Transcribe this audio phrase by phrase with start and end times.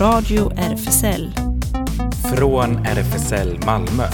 [0.00, 1.30] Radio RFSL.
[2.36, 4.04] Från RFSL Malmö.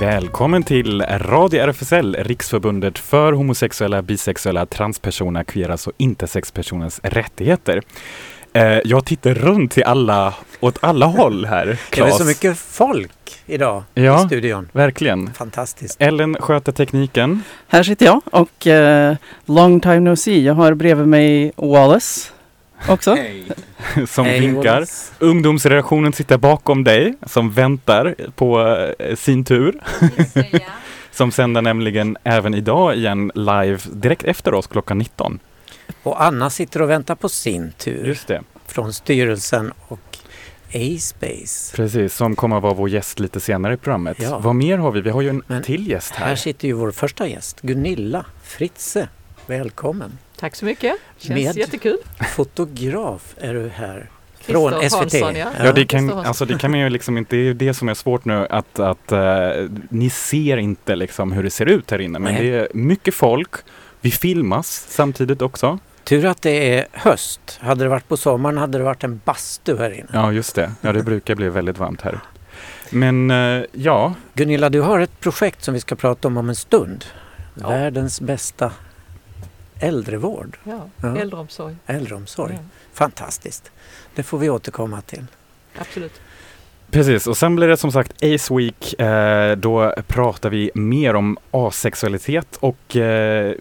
[0.00, 7.82] Välkommen till Radio RFSL, Riksförbundet för homosexuella, bisexuella, transpersoner, queeras och intersexpersoners rättigheter.
[8.52, 11.78] Eh, jag tittar runt till alla, åt alla håll här.
[11.90, 14.68] Det är så mycket folk idag ja, i studion.
[14.72, 15.32] Verkligen.
[15.34, 15.96] Fantastiskt.
[16.00, 17.42] Ellen sköter tekniken.
[17.68, 20.44] Här sitter jag och uh, long time no see.
[20.44, 22.31] Jag har bredvid mig Wallace
[22.88, 23.14] också.
[23.14, 23.44] Hey.
[24.06, 24.72] som hey, vinkar.
[24.72, 25.12] Wallace.
[25.18, 29.80] Ungdomsredaktionen sitter bakom dig som väntar på uh, sin tur.
[31.10, 35.38] som sänder nämligen även idag igen live direkt efter oss klockan 19.
[36.02, 38.06] Och Anna sitter och väntar på sin tur.
[38.06, 38.42] Just det.
[38.66, 40.18] Från styrelsen och
[40.74, 41.76] A-Space.
[41.76, 44.16] Precis, som kommer att vara vår gäst lite senare i programmet.
[44.20, 44.38] Ja.
[44.38, 45.00] Vad mer har vi?
[45.00, 46.26] Vi har ju en Men till gäst här.
[46.26, 49.08] Här sitter ju vår första gäst, Gunilla Fritze.
[49.46, 50.18] Välkommen!
[50.42, 50.96] Tack så mycket!
[51.16, 51.98] Känns Med jättekul!
[52.34, 54.10] Fotograf är du här.
[54.40, 54.92] Från SVT.
[54.92, 55.48] Hansson, ja.
[55.58, 57.94] ja, det, kan, alltså det kan man ju liksom inte, det är det som är
[57.94, 59.18] svårt nu att, att uh,
[59.88, 62.50] ni ser inte liksom hur det ser ut här inne men Nej.
[62.50, 63.50] det är mycket folk.
[64.00, 65.78] Vi filmas samtidigt också.
[66.04, 67.58] Tur att det är höst.
[67.60, 70.08] Hade det varit på sommaren hade det varit en bastu här inne.
[70.12, 70.72] Ja, just det.
[70.80, 72.18] Ja, det brukar bli väldigt varmt här.
[72.90, 74.14] Men uh, ja.
[74.34, 77.04] Gunilla, du har ett projekt som vi ska prata om om en stund.
[77.54, 77.68] Ja.
[77.68, 78.72] Världens bästa
[79.82, 80.58] äldrevård.
[80.64, 81.16] Ja, ja.
[81.16, 81.76] äldreomsorg.
[81.86, 82.54] Äldreomsorg.
[82.54, 82.68] Ja.
[82.92, 83.70] Fantastiskt.
[84.14, 85.26] Det får vi återkomma till.
[85.78, 86.20] Absolut.
[86.90, 89.00] Precis, och sen blir det som sagt Ace Week.
[89.00, 93.54] Eh, då pratar vi mer om asexualitet och eh,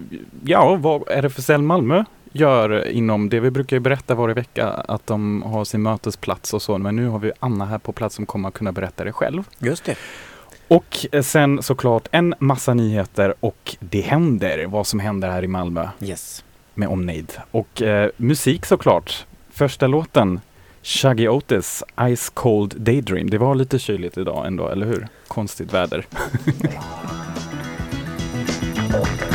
[0.44, 3.40] ja, vad RFSL Malmö gör inom det.
[3.40, 7.08] Vi brukar ju berätta varje vecka att de har sin mötesplats och så, men nu
[7.08, 9.44] har vi Anna här på plats som kommer att kunna berätta det själv.
[9.60, 9.96] Just det.
[10.72, 15.88] Och sen såklart en massa nyheter och det händer vad som händer här i Malmö.
[16.02, 16.44] Yes.
[16.74, 17.34] Med omnejd.
[17.52, 19.26] Och eh, musik såklart.
[19.50, 20.40] Första låten
[20.84, 21.84] Shaggy Otis,
[22.16, 23.30] Ice Cold Daydream.
[23.30, 25.08] Det var lite kyligt idag ändå, eller hur?
[25.28, 26.06] Konstigt väder.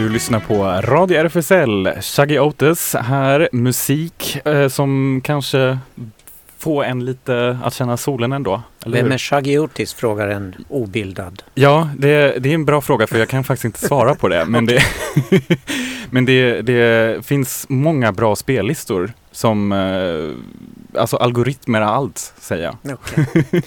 [0.00, 5.78] Du lyssnar på Radio RFSL, Shaggy Otis här, musik eh, som kanske
[6.58, 8.62] får en lite att känna solen ändå.
[8.86, 9.94] Vem är Shaggy Otis?
[9.94, 11.42] frågar en obildad.
[11.54, 14.44] Ja, det, det, är en bra fråga för jag kan faktiskt inte svara på det.
[14.48, 14.82] Men, det,
[16.10, 22.94] men det, det, finns många bra spellistor som, eh, alltså algoritmer är allt, säger jag.
[22.94, 23.24] Okay.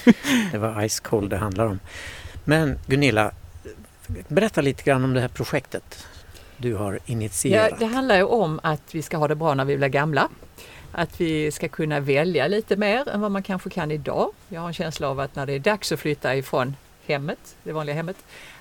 [0.51, 1.79] Det var Ice Cold det handlar om.
[2.43, 3.31] Men Gunilla,
[4.27, 6.07] berätta lite grann om det här projektet
[6.57, 7.69] du har initierat?
[7.71, 10.29] Ja, det handlar ju om att vi ska ha det bra när vi blir gamla.
[10.91, 14.31] Att vi ska kunna välja lite mer än vad man kanske kan idag.
[14.49, 16.75] Jag har en känsla av att när det är dags att flytta ifrån
[17.05, 18.17] hemmet, det vanliga hemmet,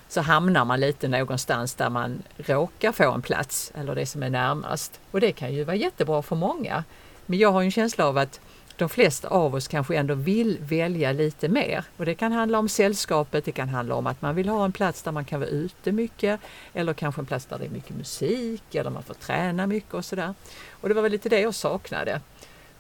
[0.09, 4.31] så hamnar man lite någonstans där man råkar få en plats eller det som är
[4.31, 5.01] närmast.
[5.11, 6.85] Och det kan ju vara jättebra för många.
[7.27, 8.41] Men jag har en känsla av att
[8.77, 11.85] de flesta av oss kanske ändå vill välja lite mer.
[11.97, 14.73] Och det kan handla om sällskapet, det kan handla om att man vill ha en
[14.73, 16.41] plats där man kan vara ute mycket
[16.73, 20.05] eller kanske en plats där det är mycket musik eller man får träna mycket och
[20.05, 20.35] sådär.
[20.71, 22.21] Och det var väl lite det jag saknade.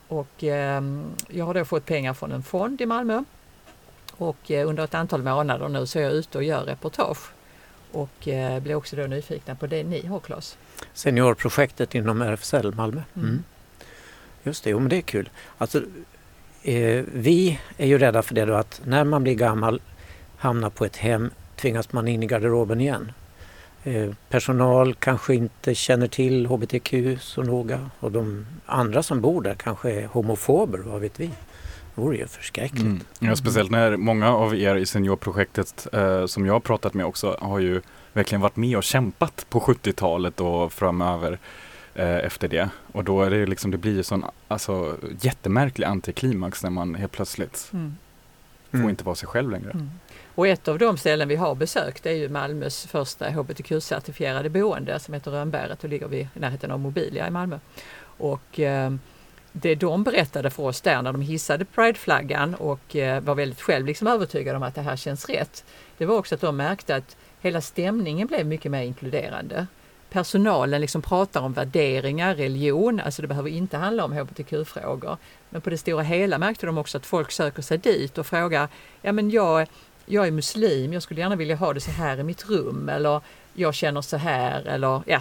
[0.08, 0.82] Och eh,
[1.28, 3.24] jag har då fått pengar från en fond i Malmö
[4.16, 7.32] och eh, under ett antal månader nu så är jag ute och gör reportage
[7.92, 10.58] och eh, blir också då nyfikna på det ni har Claes.
[10.94, 13.02] Seniorprojektet inom RFSL Malmö.
[13.16, 13.44] Mm.
[14.44, 14.50] Mm.
[14.50, 15.30] Just det, jo, men det är kul.
[15.58, 15.82] Alltså,
[16.62, 19.80] eh, vi är ju rädda för det då att när man blir gammal,
[20.36, 23.12] hamnar på ett hem, tvingas man in i garderoben igen.
[23.84, 29.54] Eh, personal kanske inte känner till hbtq så noga och de andra som bor där
[29.54, 31.26] kanske är homofober, vad vet vi?
[31.94, 32.82] Det vore ju förskräckligt.
[32.82, 33.00] Mm.
[33.18, 37.36] Ja, speciellt när många av er i seniorprojektet eh, som jag har pratat med också
[37.40, 37.80] har ju
[38.12, 41.38] verkligen varit med och kämpat på 70-talet och framöver
[41.94, 42.68] eh, efter det.
[42.92, 47.12] Och då är det liksom, det blir ju sån alltså, jättemärklig antiklimax när man helt
[47.12, 47.96] plötsligt mm.
[48.70, 48.90] får mm.
[48.90, 49.70] inte vara sig själv längre.
[49.70, 49.90] Mm.
[50.34, 55.14] Och ett av de ställen vi har besökt är ju Malmös första hbtq-certifierade boende som
[55.14, 57.58] heter Rönnbäret och ligger vid närheten av Mobilia i Malmö.
[58.02, 58.92] Och eh,
[59.52, 63.86] det de berättade för oss där när de hissade prideflaggan och eh, var väldigt själv
[63.86, 65.64] liksom övertygade om att det här känns rätt.
[65.98, 69.66] Det var också att de märkte att hela stämningen blev mycket mer inkluderande
[70.12, 75.16] personalen liksom pratar om värderingar, religion, alltså det behöver inte handla om hbtq-frågor.
[75.50, 78.68] Men på det stora hela märkte de också att folk söker sig dit och frågar,
[79.02, 79.66] ja men jag
[80.06, 83.20] jag är muslim, jag skulle gärna vilja ha det så här i mitt rum eller
[83.54, 85.20] jag känner så här eller ja.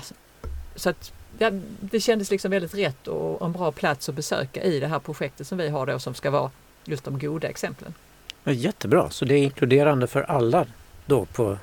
[0.75, 4.79] Så att ja, det kändes liksom väldigt rätt och en bra plats att besöka i
[4.79, 6.51] det här projektet som vi har då som ska vara
[6.85, 7.93] just de goda exemplen.
[8.43, 10.65] Ja, jättebra, så det är inkluderande för alla
[11.05, 11.57] då på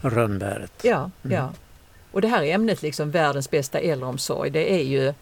[0.00, 0.72] Rönnbäret?
[0.82, 1.36] Ja, mm.
[1.36, 1.52] ja.
[2.12, 5.14] Och det här ämnet liksom världens bästa äldreomsorg, det är ju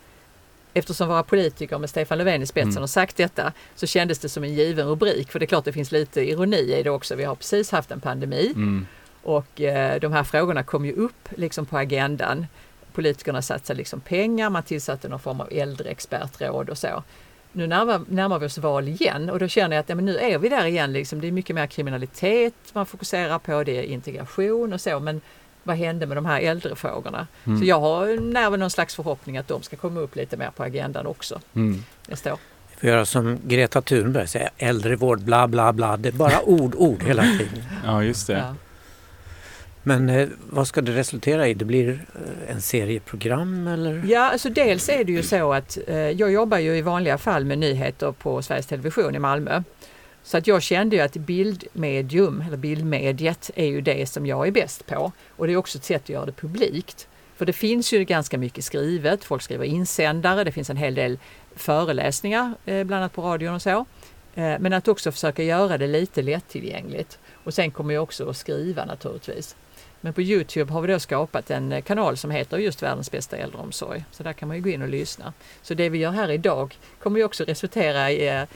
[0.74, 2.82] Eftersom våra politiker med Stefan Löfven i spetsen mm.
[2.82, 5.30] har sagt detta så kändes det som en given rubrik.
[5.30, 7.14] För det är klart det finns lite ironi i det också.
[7.14, 8.86] Vi har precis haft en pandemi mm.
[9.22, 12.46] och eh, de här frågorna kom ju upp liksom på agendan.
[12.92, 17.02] Politikerna satsade liksom pengar, man tillsatte någon form av äldreexpertråd och så.
[17.52, 20.16] Nu närmar, närmar vi oss val igen och då känner jag att ja, men nu
[20.16, 20.92] är vi där igen.
[20.92, 21.20] Liksom.
[21.20, 25.00] Det är mycket mer kriminalitet man fokuserar på, det är integration och så.
[25.00, 25.20] Men
[25.70, 27.26] vad hände med de här äldrefrågorna?
[27.44, 27.58] Mm.
[27.58, 30.62] Så jag har när någon slags förhoppning att de ska komma upp lite mer på
[30.62, 31.84] agendan också mm.
[32.08, 32.38] nästa år.
[32.70, 35.96] Vi får göra som Greta Thunberg säger, äldrevård bla bla bla.
[35.96, 37.64] Det är bara ord, ord hela tiden.
[37.84, 38.32] Ja, just det.
[38.32, 38.54] Ja.
[39.82, 41.54] Men eh, vad ska det resultera i?
[41.54, 44.02] Det blir eh, en serie program eller?
[44.06, 47.44] Ja, alltså dels är det ju så att eh, jag jobbar ju i vanliga fall
[47.44, 49.62] med nyheter på Sveriges Television i Malmö.
[50.22, 54.52] Så att jag kände ju att bildmedium, eller bildmediet, är ju det som jag är
[54.52, 55.12] bäst på.
[55.36, 57.08] Och det är också ett sätt att göra det publikt.
[57.36, 61.18] För det finns ju ganska mycket skrivet, folk skriver insändare, det finns en hel del
[61.56, 63.86] föreläsningar, eh, bland annat på radion och så.
[64.34, 67.18] Eh, men att också försöka göra det lite lättillgängligt.
[67.44, 69.56] Och sen kommer jag också att skriva naturligtvis.
[70.00, 73.36] Men på Youtube har vi då skapat en eh, kanal som heter just Världens bästa
[73.36, 74.04] äldreomsorg.
[74.10, 75.32] Så där kan man ju gå in och lyssna.
[75.62, 78.46] Så det vi gör här idag kommer ju också resultera i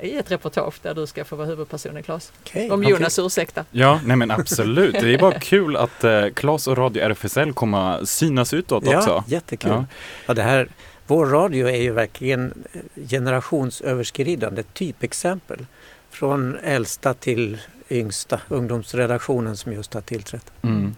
[0.00, 2.32] i ett reportage där du ska få vara huvudpersonen Claes.
[2.42, 3.26] Okay, Om Jonas okay.
[3.26, 3.64] ursäktar.
[3.70, 4.94] Ja, nej men absolut.
[5.00, 9.24] Det är bara kul att eh, Claes och Radio RFSL kommer synas utåt ja, också.
[9.26, 9.70] Jättekul.
[9.70, 9.86] Ja,
[10.26, 10.68] ja det här,
[11.06, 12.64] vår radio är ju verkligen
[13.08, 15.66] generationsöverskridande, typexempel.
[16.10, 17.58] Från äldsta till
[17.90, 20.52] yngsta, ungdomsredaktionen som just har tillträtt.
[20.62, 20.96] Mm.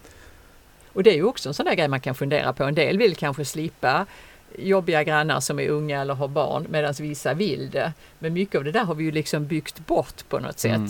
[0.93, 2.63] Och det är ju också en sån där grej man kan fundera på.
[2.63, 4.05] En del vill kanske slippa
[4.55, 7.93] jobbiga grannar som är unga eller har barn medan vissa vill det.
[8.19, 10.75] Men mycket av det där har vi ju liksom byggt bort på något sätt.
[10.75, 10.89] Mm.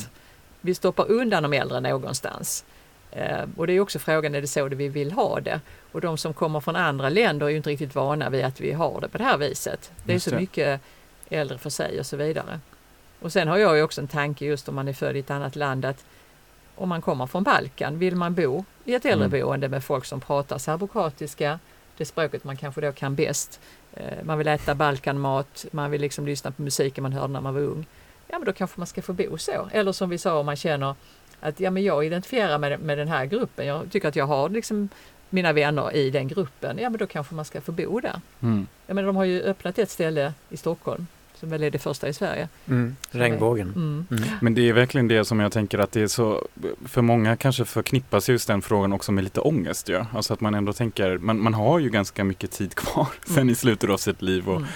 [0.62, 2.66] Vi stoppar undan de äldre någonstans.
[3.12, 5.62] Eh, och det är också frågan, är det så det vi vill ha det?
[5.92, 8.72] Och de som kommer från andra länder är ju inte riktigt vana vid att vi
[8.72, 9.92] har det på det här viset.
[10.04, 10.82] Det är så mycket
[11.30, 12.60] äldre för sig och så vidare.
[13.20, 15.32] Och sen har jag ju också en tanke just om man är född i ett
[15.32, 16.06] annat land att
[16.76, 19.22] om man kommer från Balkan, vill man bo i ett mm.
[19.22, 21.60] äldreboende med folk som pratar serbokroatiska,
[21.98, 23.60] det språket man kanske då kan bäst.
[23.94, 27.54] Eh, man vill äta balkanmat, man vill liksom lyssna på musiken man hörde när man
[27.54, 27.86] var ung.
[28.28, 29.70] Ja men då kanske man ska få bo så.
[29.72, 30.96] Eller som vi sa om man känner
[31.40, 33.68] att ja men jag identifierar med, med den här gruppen.
[33.68, 34.90] Jag tycker att jag har liksom
[35.30, 36.78] mina vänner i den gruppen.
[36.78, 38.22] Ja men då kanske man ska få bo där.
[38.42, 38.68] Mm.
[38.88, 41.08] Ja men de har ju öppnat ett ställe i Stockholm
[41.40, 42.48] som väl är det första i Sverige.
[42.68, 43.74] Mm, regnbågen.
[43.76, 44.06] Mm.
[44.12, 44.30] Mm.
[44.42, 46.48] Men det är verkligen det som jag tänker att det är så,
[46.86, 49.90] för många kanske förknippas just den frågan också med lite ångest.
[49.90, 50.06] Ja?
[50.14, 53.42] Alltså att man ändå tänker, man, man har ju ganska mycket tid kvar sen i
[53.42, 53.56] mm.
[53.56, 54.50] slutet av sitt liv.
[54.50, 54.68] Och mm.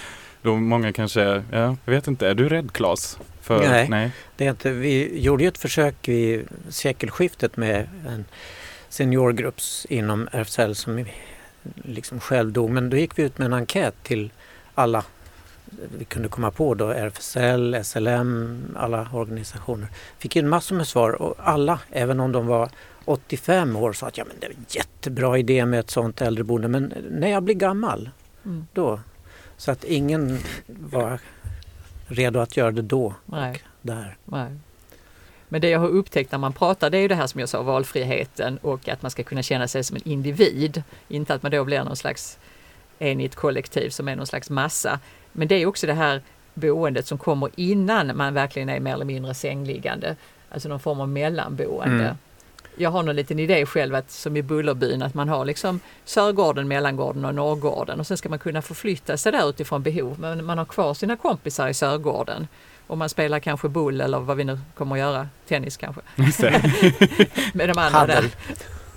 [0.41, 3.17] då många kanske, ja, jag vet inte, är du rädd Claes?
[3.41, 4.71] För, nej, nej, det är inte.
[4.71, 8.25] Vi gjorde ju ett försök vid sekelskiftet med en
[8.89, 9.55] seniorgrupp
[9.89, 11.05] inom RFSL som
[11.75, 12.69] liksom själv dog.
[12.69, 14.31] Men då gick vi ut med en enkät till
[14.75, 15.03] alla
[15.97, 19.88] vi kunde komma på då, RFSL, SLM, alla organisationer.
[20.18, 22.69] Fick in massor med svar och alla, även om de var
[23.05, 26.67] 85 år, sa att ja, men det är en jättebra idé med ett sådant äldreboende
[26.67, 28.10] men när jag blir gammal,
[28.45, 28.67] mm.
[28.74, 29.00] då.
[29.57, 31.19] Så att ingen var
[32.07, 33.51] redo att göra det då Nej.
[33.51, 34.17] och där.
[34.25, 34.51] Nej.
[35.50, 37.50] Men det jag har upptäckt när man pratar det är ju det här som jag
[37.50, 40.84] sa, valfriheten och att man ska kunna känna sig som en individ.
[41.07, 42.39] Inte att man då blir någon slags
[43.00, 45.00] en i ett kollektiv som är någon slags massa.
[45.31, 46.21] Men det är också det här
[46.53, 50.15] boendet som kommer innan man verkligen är mer eller mindre sängliggande.
[50.50, 52.03] Alltså någon form av mellanboende.
[52.03, 52.15] Mm.
[52.75, 56.67] Jag har någon liten idé själv att som i Bullerbyn att man har liksom Sörgården,
[56.67, 60.19] Mellangården och Norrgården och sen ska man kunna förflytta sig där utifrån behov.
[60.19, 62.47] Men man har kvar sina kompisar i Sörgården.
[62.88, 66.01] Och man spelar kanske bull eller vad vi nu kommer att göra, tennis kanske.
[67.53, 68.23] Med de andra paddel.
[68.23, 68.31] där.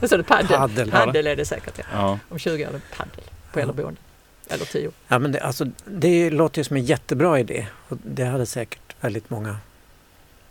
[0.01, 0.23] Vad sa du?
[0.23, 0.59] Paddel?
[0.59, 1.85] Paddel, paddel är det säkert ja.
[1.93, 2.19] ja.
[2.29, 4.01] Om 20 år är det paddel på äldreboende.
[4.49, 4.91] Eller tio.
[5.09, 8.95] Ja, men det, alltså, det låter ju som en jättebra idé och det hade säkert
[9.01, 9.57] väldigt många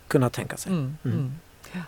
[0.08, 0.72] kunnat tänka sig.
[0.72, 1.18] Mm, mm.
[1.18, 1.32] Mm.
[1.72, 1.80] Ja.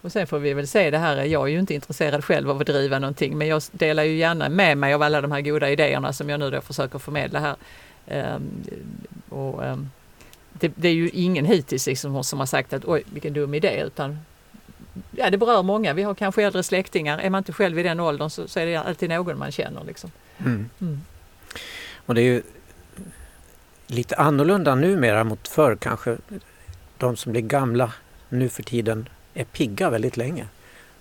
[0.00, 2.60] Och sen får vi väl se det här, jag är ju inte intresserad själv av
[2.60, 5.70] att driva någonting men jag delar ju gärna med mig av alla de här goda
[5.70, 7.56] idéerna som jag nu då försöker förmedla här.
[8.34, 8.64] Um,
[9.28, 9.90] och, um,
[10.52, 13.82] det, det, är ju ingen hittills liksom som har sagt att oj vilken dum idé
[13.86, 14.18] utan
[15.10, 15.92] ja, det berör många.
[15.92, 17.18] Vi har kanske äldre släktingar.
[17.18, 19.84] Är man inte själv i den åldern så, så är det alltid någon man känner.
[19.84, 20.10] Liksom.
[20.38, 20.70] Mm.
[21.58, 22.02] Mm.
[22.06, 22.42] Och det är ju
[23.86, 26.16] lite annorlunda numera mot förr kanske.
[26.98, 27.92] De som blir gamla
[28.28, 30.46] nu för tiden är pigga väldigt länge.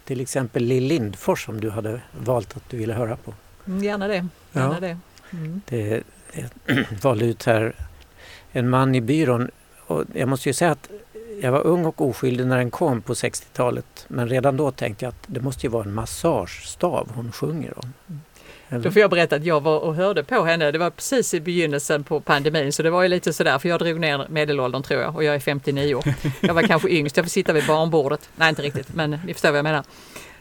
[0.03, 3.33] Till exempel Lill Lindfors som du hade valt att du ville höra på.
[3.67, 4.27] Mm, Gärna det.
[4.51, 4.79] Gärna Ja.
[4.79, 4.97] det.
[5.31, 5.61] Mm.
[5.65, 7.75] Det jag valde ut här
[8.51, 9.49] En man i byrån.
[9.87, 10.89] Och jag måste ju säga att
[11.41, 14.05] jag var ung och oskyldig när den kom på 60-talet.
[14.07, 17.93] Men redan då tänkte jag att det måste ju vara en massagestav hon sjunger om.
[18.69, 18.83] Eller?
[18.83, 20.71] Då får jag berätta att jag var och hörde på henne.
[20.71, 23.79] Det var precis i begynnelsen på pandemin så det var ju lite sådär för jag
[23.79, 26.03] drog ner medelåldern tror jag och jag är 59 år.
[26.41, 28.29] Jag var kanske yngst, jag får sitta vid barnbordet.
[28.35, 29.83] Nej inte riktigt men ni förstår vad jag menar.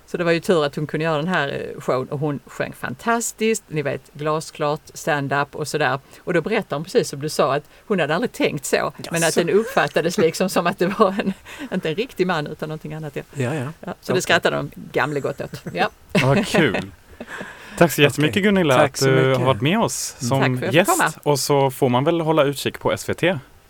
[0.07, 2.41] Så det var ju tur att hon kunde göra den här eh, showen och hon
[2.47, 5.99] sjöng fantastiskt, ni vet glasklart, stand-up och sådär.
[6.19, 8.93] Och då berättade hon precis som du sa att hon hade aldrig tänkt så.
[9.11, 11.33] Men att den uppfattades liksom som att det var en,
[11.73, 13.17] inte en riktig man utan någonting annat.
[13.17, 13.23] Ja.
[13.33, 13.69] Ja, ja.
[13.81, 14.15] Så Okej.
[14.15, 15.63] det skrattade de gamle gott åt.
[15.73, 15.91] Ja.
[16.23, 16.91] Vad kul!
[17.79, 18.43] Tack så jättemycket Okej.
[18.43, 19.39] Gunilla Tack att du mycket.
[19.39, 20.29] har varit med oss Mm.
[20.29, 20.91] som fick gäst.
[20.91, 21.13] komma.
[21.23, 23.23] Och så får man väl hålla utkik på SVT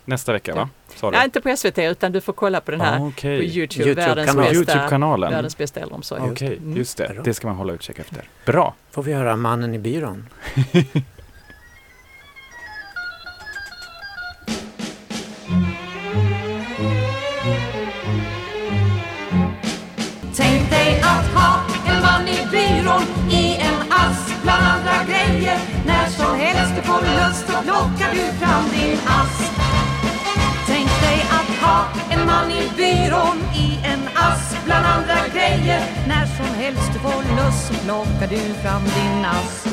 [0.05, 0.57] nästa vecka Ja.
[0.57, 0.69] va?
[1.01, 1.09] Du?
[1.11, 3.37] Nej, inte på SVT utan du får kolla på den här Ah, Okej.
[3.39, 4.15] på Youtube, YouTube-kanal.
[4.15, 5.31] världens, På bästa, Youtube-kanalen?
[5.31, 6.21] världens bästa äldreomsorg.
[6.31, 6.77] Okej, Mm.
[6.77, 7.21] just det.
[7.23, 8.23] Det ska man hålla utkik efter.
[8.45, 8.73] Bra!
[8.91, 10.29] Får vi höra Mannen i byrån.
[27.75, 29.51] plockar du fram din ask.
[30.67, 35.81] Tänk dig att ha en man i byrån i en ask bland andra grejer.
[36.07, 39.67] När som helst du får lust så plockar du fram din ask.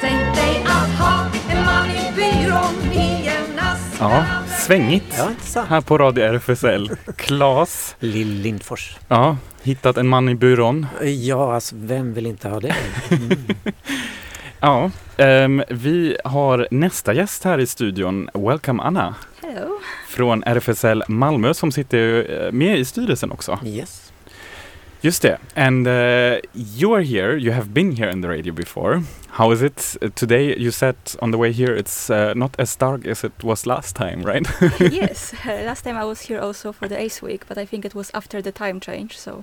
[0.00, 4.24] Tänk dig att ha en man i byrån i en ask Ja,
[4.58, 5.14] svängigt
[5.54, 6.90] Ja, här på Radio RFSL.
[7.16, 8.96] Klas, Lill Lindfors.
[9.08, 10.86] ja, hittat en man i byrån.
[11.02, 12.74] Ja, alltså vem vill inte ha det?
[13.10, 13.46] Mm.
[14.60, 18.30] Ja, ehm, vi har nästa gäst här i studion.
[18.34, 19.70] Welcome Anna Hello.
[20.08, 23.58] från RFSL Malmö som sitter eh, med i styrelsen också.
[23.64, 24.12] Yes.
[25.00, 25.38] Just det.
[25.54, 25.92] And uh,
[26.54, 27.38] you are here.
[27.38, 29.02] You have been here in the radio before.
[29.28, 30.62] How is it uh, today?
[30.62, 33.96] You said on the way here it's uh, not as dark as it was last
[33.96, 34.46] time, right?
[34.92, 37.84] yes, uh, last time I was here also for the Ace Week, but I think
[37.84, 39.40] it was after the time change, so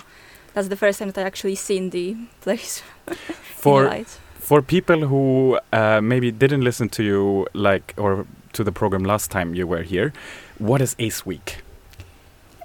[0.53, 3.15] that's the first time that I actually seen the place in
[3.55, 4.19] for light.
[4.45, 9.31] For people who uh, maybe didn't listen to you like or to the program last
[9.31, 10.13] time you were here,
[10.59, 11.63] what is Ace Week?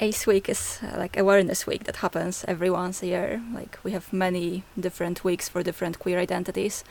[0.01, 3.43] Ace Week is uh, like awareness week that happens every once a year.
[3.55, 6.85] Like we have many different weeks for different queer identities,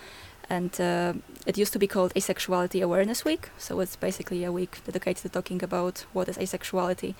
[0.49, 1.13] and uh,
[1.45, 3.49] it used to be called Asexuality Awareness Week.
[3.59, 7.13] So it's basically a week dedicated to talking about what is asexuality.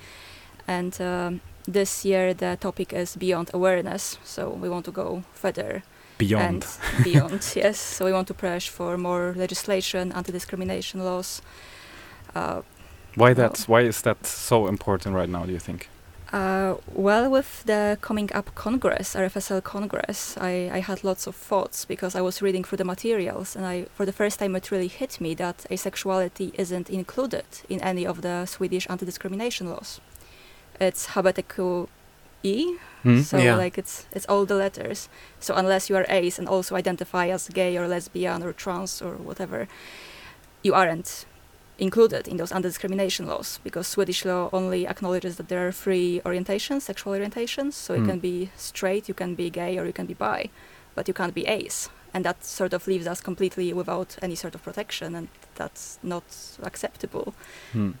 [0.66, 4.18] And um, this year the topic is beyond awareness.
[4.24, 5.82] So we want to go further
[6.20, 6.66] Beyond.
[7.02, 7.52] beyond.
[7.56, 11.42] yes, so we want to push for more legislation, anti-discrimination laws.
[12.34, 12.62] Uh,
[13.14, 13.64] Why that?
[13.66, 15.44] Why is that so important right now?
[15.46, 15.88] Do you think?
[16.32, 21.84] Uh, well, with the coming up Congress, RFSL Congress, I, I had lots of thoughts
[21.84, 24.86] because I was reading through the materials, and I, for the first time, it really
[24.86, 30.00] hit me that asexuality isn't included in any of the Swedish anti-discrimination laws.
[30.80, 31.06] It's
[32.44, 33.20] HBTQE, Hmm?
[33.22, 33.56] so Yeah.
[33.56, 35.08] like it's it's all the letters.
[35.40, 39.14] So unless you are ace and also identify as gay or lesbian or trans or
[39.16, 39.68] whatever,
[40.62, 41.24] you aren't
[41.78, 46.82] included in those anti-discrimination laws because Swedish law only acknowledges that there are three orientations,
[46.82, 47.72] sexual orientations.
[47.72, 48.06] So you Mm.
[48.10, 50.50] can be straight, you can be gay, or you can be bi,
[50.94, 51.88] but you can't be ace.
[52.12, 56.24] And that sort of leaves us completely without any sort of protection, and that's not
[56.62, 57.32] acceptable.
[57.72, 57.92] Hmm.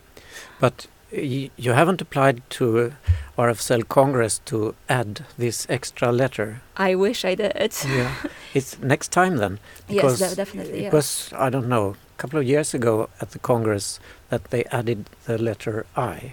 [0.60, 2.92] But y- you haven't applied to
[3.36, 6.60] RFSL Congress to add this extra letter.
[6.76, 7.74] I wish I did.
[7.86, 8.14] Yeah.
[8.54, 9.58] it's next time then.
[9.88, 10.78] yes, because de- definitely.
[10.78, 10.92] It Yeah.
[10.92, 13.98] was, I don't know, a couple of years ago at the Congress
[14.28, 16.32] that they added the letter I.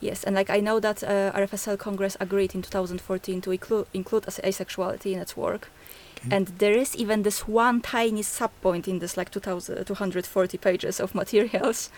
[0.00, 4.22] Yes, and like I know that uh, RFSL Congress agreed in 2014 to include include
[4.24, 5.70] asexuality in its work,
[6.18, 6.36] Okay.
[6.36, 11.14] and there is even this one tiny subpoint in this like 2000, 240 pages of
[11.22, 11.90] materials.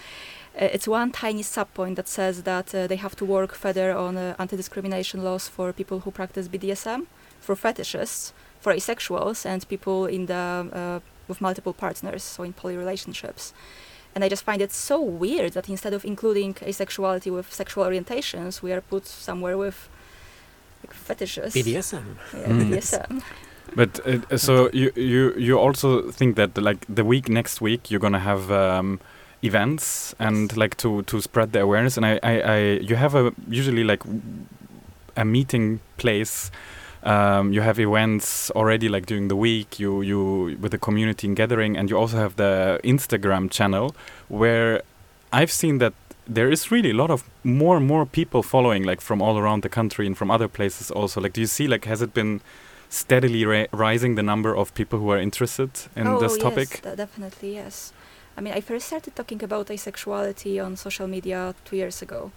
[0.61, 4.17] Uh, it's one tiny subpoint that says that uh, they have to work further on
[4.17, 7.07] uh, anti-discrimination laws for people who practice BDSM,
[7.41, 10.35] for fetishists, for asexuals, and people in the
[10.73, 13.53] uh, with multiple partners, so in poly relationships.
[14.15, 18.61] And I just find it so weird that instead of including asexuality with sexual orientations,
[18.61, 19.89] we are put somewhere with
[20.83, 21.55] like, fetishes.
[21.55, 22.17] BDSM.
[22.35, 22.71] Yeah, Mm.
[22.73, 23.23] BDSM.
[23.77, 28.01] But uh, so you you you also think that like the week next week you're
[28.01, 29.01] gonna have um,
[29.43, 31.97] events and like to to spread the awareness.
[31.97, 34.03] And I, I, I you have a usually like
[35.17, 36.51] a meeting place.
[37.03, 41.37] Um, you have events already like during the week you you with the community and
[41.37, 41.77] gathering.
[41.77, 43.95] And you also have the Instagram channel
[44.29, 44.83] where
[45.33, 45.95] I've seen that
[46.27, 49.63] there is really a lot of more and more people following, like from all around
[49.63, 51.21] the country and from other places also.
[51.21, 52.41] Like, do you see, like, has it been
[52.91, 56.83] steadily ra- rising the number of people who are interested in oh, this yes, topic?
[56.83, 57.93] de- definitely, yes.
[58.37, 62.33] I mean, I first started talking about asexuality on social media two years ago,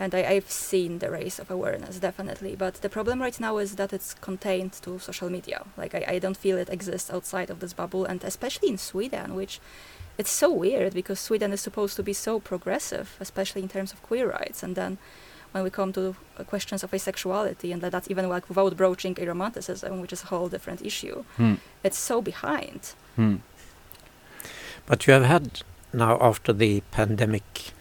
[0.00, 2.54] and I, I've seen the rise of awareness, definitely.
[2.54, 5.64] But the problem right now is that it's contained to social media.
[5.76, 9.34] Like, I, I don't feel it exists outside of this bubble, and especially in Sweden,
[9.34, 9.60] which
[10.16, 14.02] it's so weird because Sweden is supposed to be so progressive, especially in terms of
[14.02, 14.98] queer rights, and then
[15.52, 19.14] when we come to uh, questions of asexuality, and that that's even like without broaching
[19.16, 21.54] aromanticism, which is a whole different issue, Hmm.
[21.82, 22.80] it's so behind.
[23.16, 23.36] Hmm.
[24.86, 25.62] But you have had
[25.92, 27.72] now after the pandemic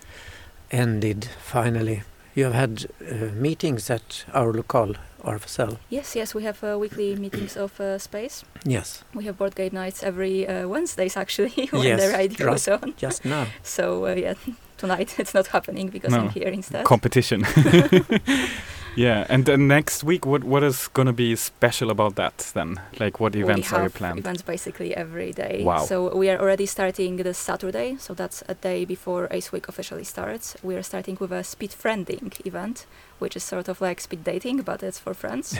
[0.72, 2.04] ended finally,
[2.36, 5.78] you have had uh, meetings at our local RFSL.
[5.90, 8.44] Yes, yes, we have uh, weekly meetings of uh, space.
[8.66, 12.68] Yes, We have board game nights every uh, Wednesdays actually when Yes, the ride goes
[12.68, 12.94] on.
[12.98, 13.48] just now.
[13.64, 14.34] So uh, yeah,
[14.78, 16.20] tonight it's not happening because No.
[16.20, 16.86] I'm here instead.
[16.86, 17.46] Competition.
[18.96, 22.80] yeah, and then next week, what what is gonna be special about that then?
[23.00, 24.20] Like, what events are you planning?
[24.20, 25.64] events basically every day.
[25.64, 25.86] Wow.
[25.86, 27.98] So we are already starting this Saturday.
[28.00, 30.56] So that's a day before Ace Week officially starts.
[30.64, 32.86] We are starting with a speed friending event,
[33.20, 35.54] which is sort of like speed dating, but it's for friends.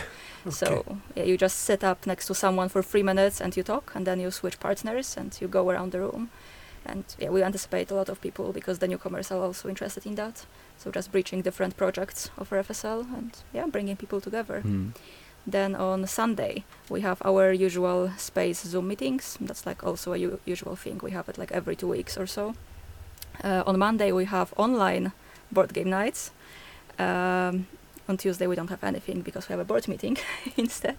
[0.46, 0.50] okay.
[0.50, 3.92] So yeah, you just sit up next to someone for three minutes and you talk,
[3.94, 6.30] and then you switch partners and you go around the room.
[6.88, 10.14] And yeah, we anticipate a lot of people because the newcomers are also interested in
[10.14, 10.46] that.
[10.78, 14.60] So just breaching different projects of RFSL and yeah, bringing people together.
[14.60, 14.88] Hmm.
[15.46, 19.38] Then on Sunday we have our usual space Zoom meetings.
[19.40, 21.00] That's like also a u- usual thing.
[21.02, 22.54] We have it like every two weeks or so.
[23.44, 25.12] Uh, on Monday we have online
[25.50, 26.32] board game nights.
[26.98, 27.66] Um,
[28.08, 30.16] on Tuesday we don't have anything because we have a board meeting
[30.56, 30.96] instead.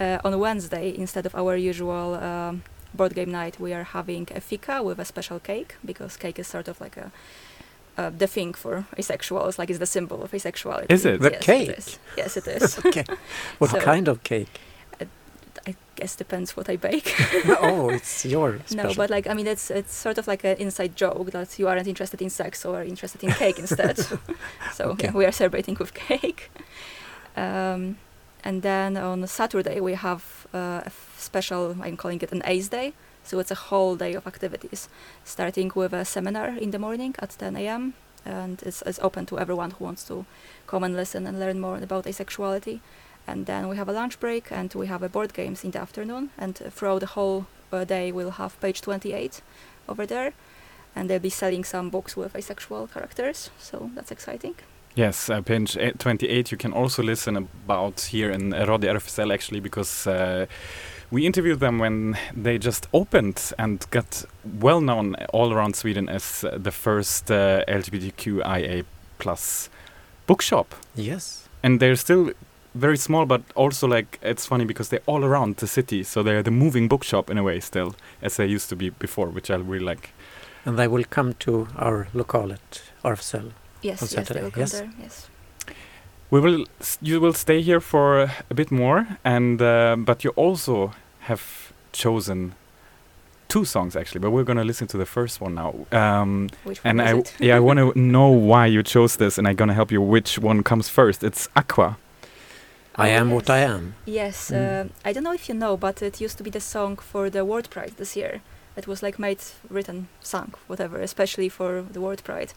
[0.00, 2.62] Uh, on Wednesday, instead of our usual um,
[2.94, 6.46] board game night, we are having a fika with a special cake because cake is
[6.46, 7.10] sort of like a
[7.98, 10.86] uh, the thing for asexuals, like it's the symbol of asexuality.
[10.90, 11.20] Is it?
[11.20, 11.68] The yes, cake?
[11.68, 11.98] It is.
[12.16, 12.78] Yes, it is.
[12.86, 13.04] okay.
[13.58, 14.60] What So- kind of cake?
[15.66, 17.14] I guess depends what I bake.
[17.60, 18.88] oh, it's your special.
[18.88, 21.68] No, but like I mean, it's it's sort of like an inside joke that you
[21.68, 23.98] aren't interested in sex or interested in cake instead.
[24.72, 25.08] so Okay.
[25.08, 26.50] yeah, we are celebrating with cake.
[27.36, 27.96] Um,
[28.44, 31.76] and then on Saturday we have uh, a special.
[31.80, 32.92] I'm calling it an Ace Day.
[33.24, 34.88] So it's a whole day of activities,
[35.24, 37.94] starting with a seminar in the morning at 10 a.m.
[38.24, 40.26] and it's, it's open to everyone who wants to
[40.66, 42.80] come and listen and learn more about asexuality.
[43.26, 45.80] And then we have a lunch break and we have a board games in the
[45.80, 46.30] afternoon.
[46.36, 49.40] And throughout the whole uh, day, we'll have page 28
[49.88, 50.32] over there.
[50.96, 53.50] And they'll be selling some books with asexual characters.
[53.58, 54.56] So that's exciting.
[54.94, 56.52] Yes, uh, page 28.
[56.52, 60.46] You can also listen about here in Radio RFSL actually because uh,
[61.10, 64.24] we interviewed them when they just opened and got
[64.60, 68.84] well known all around Sweden as uh, the first uh, LGBTQIA
[69.18, 69.70] plus
[70.26, 70.74] bookshop.
[70.94, 71.48] yes.
[71.62, 72.32] And they're still
[72.74, 76.42] very small, but also like it's funny because they're all around the city, so they're
[76.42, 79.56] the moving bookshop in a way still, as they used to be before, which I
[79.56, 80.10] really like.
[80.64, 83.52] And they will come to our local at RFSL.
[83.82, 84.72] Yes, On yes, they Saturday, will yes.
[84.72, 84.90] there.
[85.00, 85.28] Yes.
[86.30, 86.64] We will.
[86.80, 90.92] s- You will stay here for a bit more, and uh, but you also
[91.28, 91.42] have
[91.92, 92.52] chosen
[93.48, 94.20] two songs actually.
[94.20, 95.74] But we're gonna listen to the first one now.
[95.92, 97.34] Um, Which one and is I it?
[97.40, 100.00] yeah I want to know why you chose this, and I'm gonna help you.
[100.00, 101.22] Which one comes first?
[101.22, 101.96] It's Aqua.
[102.94, 103.94] I am what I am.
[104.06, 104.56] Yes, Mm.
[104.56, 107.30] uh, I don't know if you know, but it used to be the song for
[107.30, 108.40] the World Pride this year.
[108.76, 109.40] It was like made,
[109.70, 112.52] written, sung, whatever, especially for the World Pride.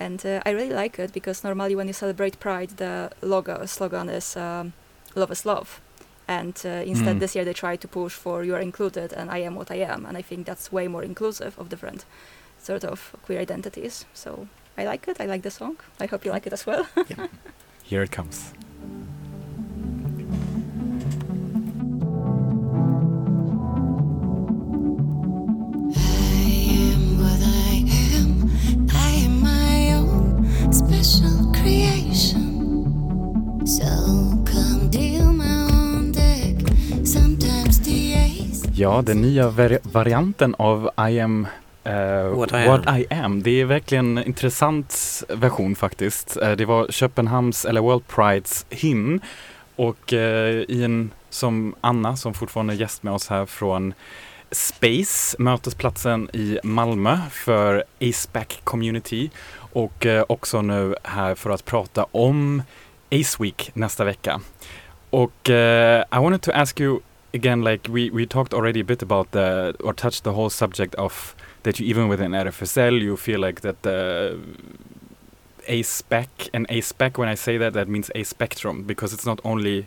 [0.00, 4.08] And uh, I really like it because normally when you celebrate Pride, the logo slogan
[4.08, 4.72] is um,
[5.14, 5.80] "Love is love,"
[6.26, 7.20] and uh, instead Mm.
[7.20, 9.76] this year they try to push for "You are included" and "I am what I
[9.92, 12.04] am," and I think that's way more inclusive of different
[12.58, 14.06] sort of queer identities.
[14.14, 14.46] So
[14.78, 15.20] I like it.
[15.20, 15.76] I like the song.
[16.00, 16.86] I hope you like it as well.
[17.90, 18.52] Here it comes.
[38.80, 41.46] Ja, den nya vari- varianten av I am
[41.84, 42.96] eh, What I am.
[42.96, 43.42] I am.
[43.42, 46.36] Det är verkligen en intressant version faktiskt.
[46.36, 49.20] Eh, det var Köpenhamns, eller World Prides hymn.
[49.76, 53.94] Och eh, i en, som Anna, som fortfarande är gäst med oss här från
[54.50, 59.30] Space, mötesplatsen i Malmö för AceBack Community.
[59.72, 62.62] Och också nu här för att prata om
[63.12, 64.40] Ace Week nästa vecka.
[65.10, 67.00] Och I wanted to ask you
[67.32, 70.94] again, like we, we talked already a bit about the, or touched the whole subject
[70.96, 74.38] of that you even within RFSL, you feel like that the
[75.68, 79.26] a spec and a spec when I say that that means a spectrum because it's
[79.26, 79.86] not only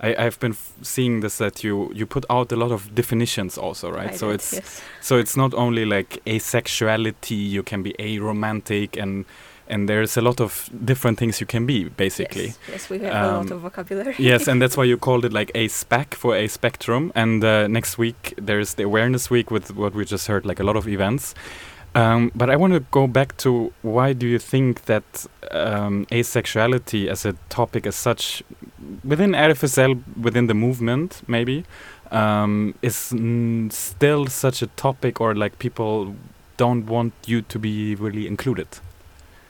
[0.00, 3.56] I, I've been f- seeing this that you you put out a lot of definitions
[3.56, 4.82] also right I so did, it's yes.
[5.00, 9.24] so it's not only like asexuality you can be a romantic and
[9.68, 13.14] and there's a lot of different things you can be basically Yes, yes, we have
[13.14, 14.14] a lot Um, of vocabulary.
[14.18, 17.12] yes, and that's why you called it like a spec for a spectrum.
[17.14, 20.64] And uh, next week there's the awareness week with what we just heard, like a
[20.64, 21.34] lot of events.
[21.96, 25.04] Um, but I want to go back to why do you think that
[25.52, 28.42] um, asexuality as a topic as such
[29.04, 31.64] within RFSL, within the movement, maybe,
[32.10, 36.16] um, is n- still such a topic, or like people
[36.56, 38.66] don't want you to be really included?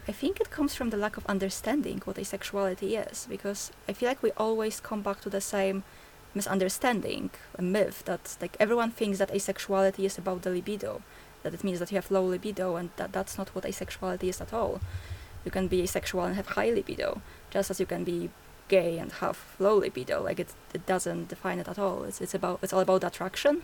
[0.06, 4.08] I think it comes from the lack of understanding what asexuality is, because I feel
[4.08, 5.82] like we always come back to the same
[6.34, 11.00] misunderstanding, a myth that like everyone thinks that asexuality is about the libido,
[11.42, 14.42] that it means that you have low libido, and that that's not what asexuality is
[14.42, 14.80] at all.
[15.44, 18.28] You can be asexual and have high libido, just as you can be
[18.68, 20.22] gay and have low libido.
[20.22, 22.04] Like it, it doesn't define it at all.
[22.04, 23.62] It's it's about it's all about attraction.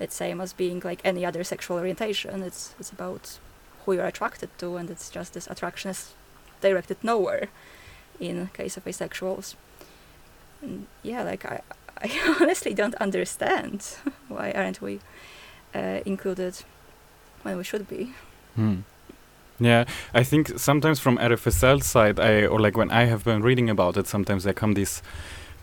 [0.00, 2.42] It's the same as being like any other sexual orientation.
[2.42, 3.38] It's it's about
[3.84, 6.14] who you're attracted to, and it's just this attraction is
[6.60, 7.48] directed nowhere
[8.20, 9.54] in case of asexuals.
[10.62, 11.60] And yeah, like I,
[12.02, 13.96] I honestly don't understand
[14.28, 15.00] why aren't we
[15.74, 16.64] uh, included
[17.42, 18.14] when we should be.
[18.54, 18.80] Hmm.
[19.60, 23.70] Yeah, I think sometimes from RFSL side, I or like when I have been reading
[23.70, 25.00] about it, sometimes there come these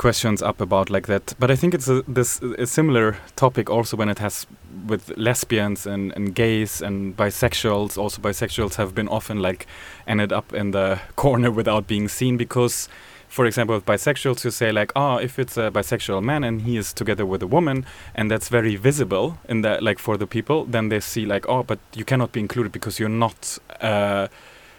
[0.02, 1.36] questions up about like that.
[1.38, 4.48] But I think it's a this a similar topic also when it has
[4.88, 7.98] with lesbians and and gays and bisexuals.
[7.98, 9.68] Also, bisexuals have been often like
[10.08, 12.90] ended up in the corner without being seen because.
[13.38, 16.76] For example, with bisexuals, you say like, "Ah, if it's a bisexual man and he
[16.76, 20.66] is together with a woman, and that's very visible in that, like for the people,
[20.66, 24.28] then they see like, oh, but you cannot be included because you're not, uh,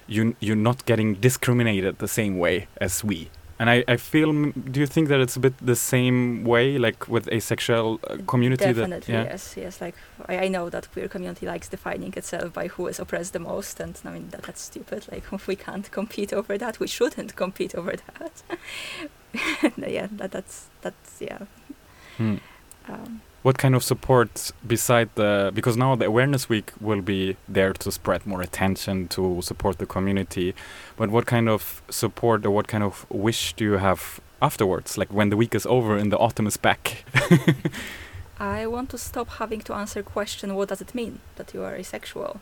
[0.07, 4.81] you you're not getting discriminated the same way as we." And I, I feel, do
[4.81, 8.65] you think that it's a bit the same way, like with asexual uh, community?
[8.65, 9.25] Definitely, that, yeah?
[9.25, 9.81] yes, yes.
[9.81, 9.95] Like
[10.27, 13.81] I, I know that queer community likes defining itself by who is oppressed the most,
[13.81, 15.07] and I mean that, that's stupid.
[15.11, 16.81] Like we can't compete over that.
[16.81, 18.43] We shouldn't compete over that.
[19.77, 21.39] yeah, that that's that's yeah.
[22.17, 22.37] Hmm.
[22.89, 27.73] Um, What kind of support beside the because now the awareness week will be there
[27.73, 30.55] to spread more attention to support the community,
[30.97, 34.97] but what kind of support or what kind of wish do you have afterwards?
[34.97, 37.05] Like when the week is over and the autumn is back.
[38.39, 41.75] I want to stop having to answer question what does it mean that you are
[41.75, 42.41] asexual?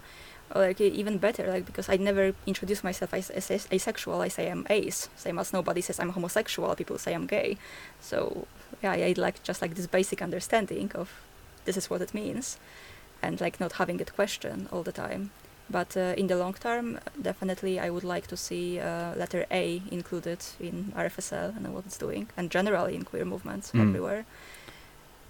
[0.55, 4.21] Or like even better like because I never introduce myself as, as, as asexual.
[4.21, 6.75] I say I'm ace same as nobody says I'm homosexual.
[6.75, 7.57] People say I'm gay.
[8.01, 8.47] So
[8.83, 11.09] yeah I like just like this basic understanding of
[11.65, 12.59] this is what it means
[13.23, 15.31] and like not having it questioned all the time
[15.69, 19.83] but uh, in the long term definitely I would like to see uh, letter A
[19.91, 23.83] included in RFSL and what it's doing and generally in queer movements Mm.
[23.89, 24.25] everywhere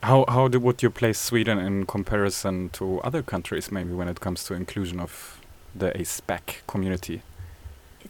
[0.02, 4.18] How how do, would you place Sweden in comparison to other countries, maybe when it
[4.20, 5.40] comes to inclusion of
[5.74, 7.20] the ASPAC community?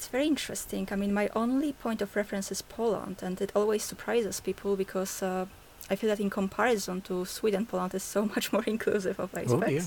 [0.00, 0.88] It's very interesting.
[0.90, 5.22] I mean, my only point of reference is Poland, and it always surprises people because
[5.22, 5.44] uh,
[5.90, 9.62] I feel that in comparison to Sweden, Poland is so much more inclusive of Oh,
[9.66, 9.82] yeah.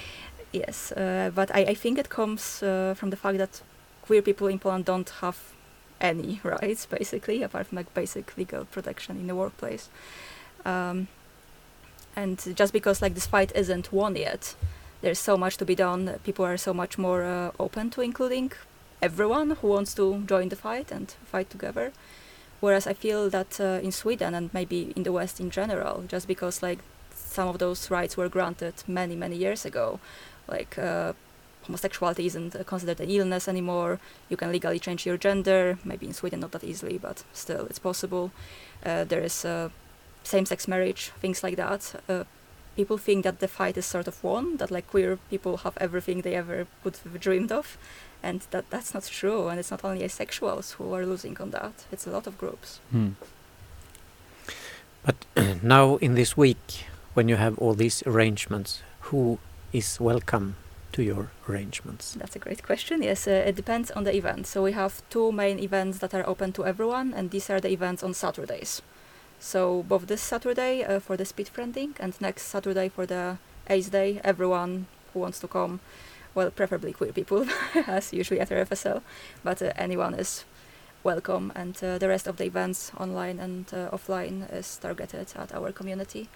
[0.52, 3.62] Yes, uh, but I, I think it comes uh, from the fact that
[4.04, 5.38] queer people in Poland don't have
[6.00, 9.88] any rights, basically, apart from like basic legal protection in the workplace.
[10.64, 11.06] Um,
[12.16, 14.56] and just because like this fight isn't won yet,
[15.02, 16.18] there's so much to be done.
[16.24, 18.50] People are so much more uh, open to including
[19.02, 21.92] everyone who wants to join the fight and fight together.
[22.60, 26.28] Whereas I feel that uh, in Sweden and maybe in the West in general, just
[26.28, 26.78] because like
[27.14, 29.98] some of those rights were granted many many years ago,
[30.46, 31.12] like uh,
[31.64, 33.98] homosexuality isn't considered an illness anymore.
[34.28, 35.78] You can legally change your gender.
[35.84, 38.30] Maybe in Sweden not that easily, but still it's possible.
[38.86, 39.70] Uh, there is uh,
[40.22, 42.00] same-sex marriage, things like that.
[42.08, 42.24] Uh,
[42.76, 46.22] people think that the fight is sort of won, that like queer people have everything
[46.22, 47.76] they ever could have dreamed of,
[48.22, 49.48] and that that's not true.
[49.48, 52.80] And it's not only asexuals who are losing on that; it's a lot of groups.
[52.90, 53.10] Hmm.
[55.02, 55.16] But
[55.62, 59.38] now in this week, when you have all these arrangements, who
[59.72, 60.56] is welcome
[60.92, 62.14] to your arrangements?
[62.14, 63.02] That's a great question.
[63.02, 64.46] Yes, uh, it depends on the event.
[64.46, 67.70] So we have two main events that are open to everyone, and these are the
[67.70, 68.82] events on Saturdays.
[69.40, 73.88] So both this Saturday uh, for the speed friending and next Saturday for the Ace
[73.88, 75.80] Day, everyone who wants to come,
[76.34, 77.46] well, preferably queer people,
[77.86, 79.02] as usually at RFSL,
[79.44, 80.44] but uh, anyone is
[81.04, 81.52] welcome.
[81.54, 85.72] And uh, the rest of the events, online and uh, offline, is targeted at our
[85.72, 86.28] community.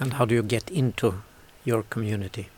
[0.00, 1.22] And how do you get into
[1.64, 2.48] your community?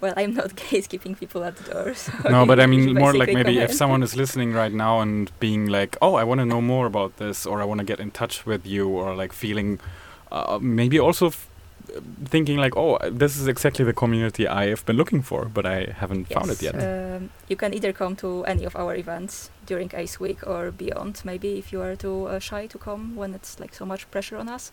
[0.00, 1.94] Well, I'm not gatekeeping people at the door.
[1.94, 5.00] So No, but I mean more like maybe come if someone is listening right now
[5.00, 7.84] and being like, "Oh, I want to know more about this," or "I want to
[7.84, 9.80] get in touch with you," or like feeling,
[10.30, 11.48] uh, maybe also f-
[12.30, 15.92] thinking like, "Oh, this is exactly the community I have been looking for, but I
[16.00, 19.90] haven't found it yet." Um, you can either come to any of our events during
[19.94, 21.22] ACE Week or beyond.
[21.24, 24.36] Maybe if you are too uh, shy to come when it's like so much pressure
[24.38, 24.72] on us,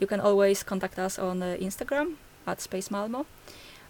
[0.00, 2.14] you can always contact us on uh, Instagram
[2.46, 3.26] at Space Malmo,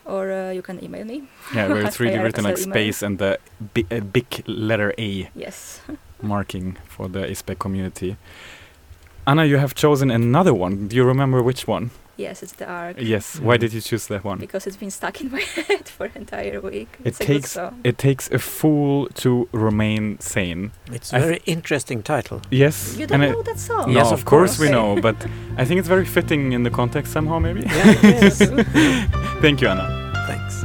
[0.05, 1.23] or uh, you can email me.
[1.55, 2.73] yeah, where it's really written like email.
[2.73, 3.39] space and the
[3.75, 5.81] bi- uh, big letter A Yes.
[6.23, 8.17] marking for the ISPEC community.
[9.27, 10.89] Anna, you have chosen another one.
[10.89, 11.91] Do you remember which one?
[12.17, 12.97] Yes, it's the arc.
[13.01, 13.41] Yes.
[13.41, 13.61] Why Mhm.
[13.61, 14.39] did you choose that one?
[14.39, 16.89] Because it's been stuck in my head for an entire week.
[17.01, 20.71] It It's takes it takes a fool to remain sane.
[20.93, 22.41] It's I a th- very interesting title.
[22.51, 22.97] Yes.
[22.99, 23.87] You don't and I- know that song?
[23.93, 24.59] No, Yes, of, of course.
[24.63, 25.17] we know, but
[25.59, 27.61] I think it's very fitting in the context somehow, maybe.
[27.61, 28.39] Yeah, yes.
[29.43, 29.87] Thank you, Anna.
[30.27, 30.65] Thanks.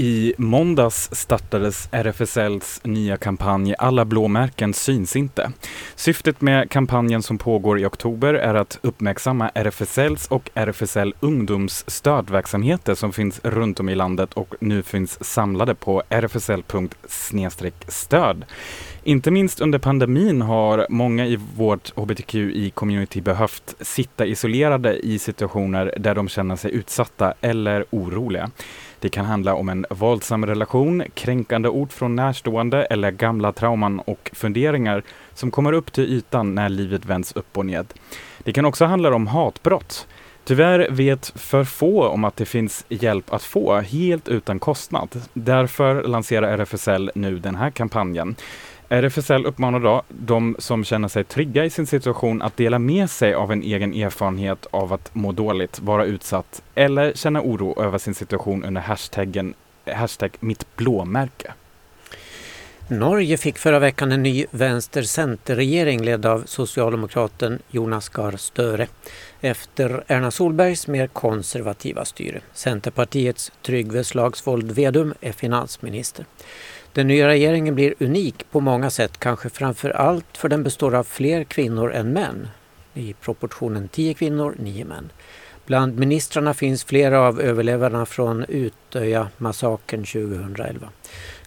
[0.00, 5.52] I måndags startades RFSLs nya kampanj Alla blåmärken syns inte.
[5.94, 12.94] Syftet med kampanjen som pågår i oktober är att uppmärksamma RFSLs och RFSL Ungdoms stödverksamheter
[12.94, 17.24] som finns runt om i landet och nu finns samlade på rfsl.stöd.
[19.02, 26.14] Inte minst under pandemin har många i vårt hbtqi-community behövt sitta isolerade i situationer där
[26.14, 28.50] de känner sig utsatta eller oroliga.
[29.00, 34.30] Det kan handla om en våldsam relation, kränkande ord från närstående eller gamla trauman och
[34.32, 35.02] funderingar
[35.34, 37.86] som kommer upp till ytan när livet vänds upp och ned.
[38.38, 40.06] Det kan också handla om hatbrott.
[40.44, 45.22] Tyvärr vet för få om att det finns hjälp att få helt utan kostnad.
[45.32, 48.36] Därför lanserar RFSL nu den här kampanjen.
[48.90, 53.34] RFSL uppmanar då de som känner sig trygga i sin situation att dela med sig
[53.34, 58.14] av en egen erfarenhet av att må dåligt, vara utsatt eller känna oro över sin
[58.14, 59.54] situation under hashtaggen
[59.86, 61.52] hashtag mitt blåmärke.
[62.90, 68.86] Norge fick förra veckan en ny vänster-center-regering ledd av socialdemokraten Jonas Gahr Støre
[69.40, 72.40] efter Erna Solbergs mer konservativa styre.
[72.52, 76.24] Centerpartiets Trygve Slagsvold Vedum är finansminister.
[76.92, 81.04] Den nya regeringen blir unik på många sätt, kanske framför allt för den består av
[81.04, 82.48] fler kvinnor än män.
[82.94, 85.10] I proportionen 10 kvinnor, 9 män.
[85.66, 90.88] Bland ministrarna finns flera av överlevarna från Utöja-massakern 2011.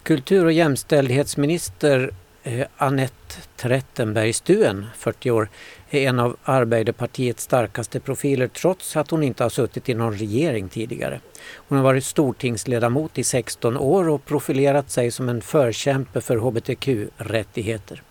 [0.03, 2.11] Kultur och jämställdhetsminister
[2.43, 5.49] eh, Annette Trettenberg-Stuen, 40 år,
[5.89, 10.69] är en av Arbeiderpartiets starkaste profiler trots att hon inte har suttit i någon regering
[10.69, 11.19] tidigare.
[11.55, 18.01] Hon har varit stortingsledamot i 16 år och profilerat sig som en förkämpe för hbtq-rättigheter.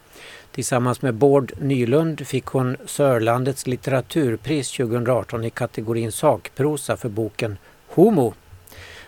[0.53, 8.35] Tillsammans med Bård Nylund fick hon Sörlandets litteraturpris 2018 i kategorin sakprosa för boken Homo.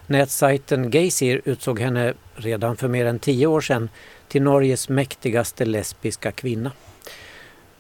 [0.06, 3.88] Nätsajten Geysir utsåg henne redan för mer än tio år sedan
[4.33, 6.73] till Norges mäktigaste lesbiska kvinna.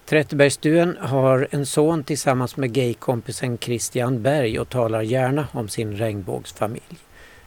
[0.04, 6.98] Trettebergsduen har en son tillsammans med gaykompisen Christian Berg och talar gärna om sin regnbågsfamilj.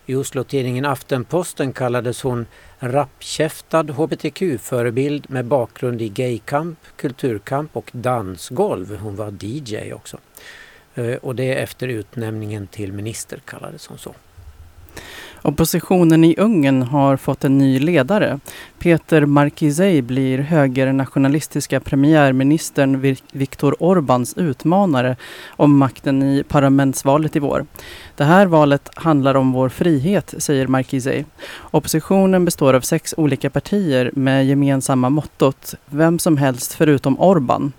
[0.06, 2.46] I Oslo-tidningen Aftenposten kallades hon
[2.80, 8.98] rappkäftad hbtq-förebild med bakgrund i gaykamp, kulturkamp och dansgolv.
[8.98, 10.18] Hon var DJ också.
[10.96, 14.15] Eh, och det efter utnämningen till minister kallades hon så.
[15.45, 18.39] Oppositionen i Ungern har fått en ny ledare.
[18.79, 25.15] Peter Markizej blir högernationalistiska premiärministern Viktor Orbáns utmanare
[25.49, 27.65] om makten i parlamentsvalet i vår.
[28.15, 31.25] Det här valet handlar om vår frihet, säger Markizej.
[31.71, 37.71] Oppositionen består av sex olika partier med gemensamma mottot Vem som helst förutom Orbán.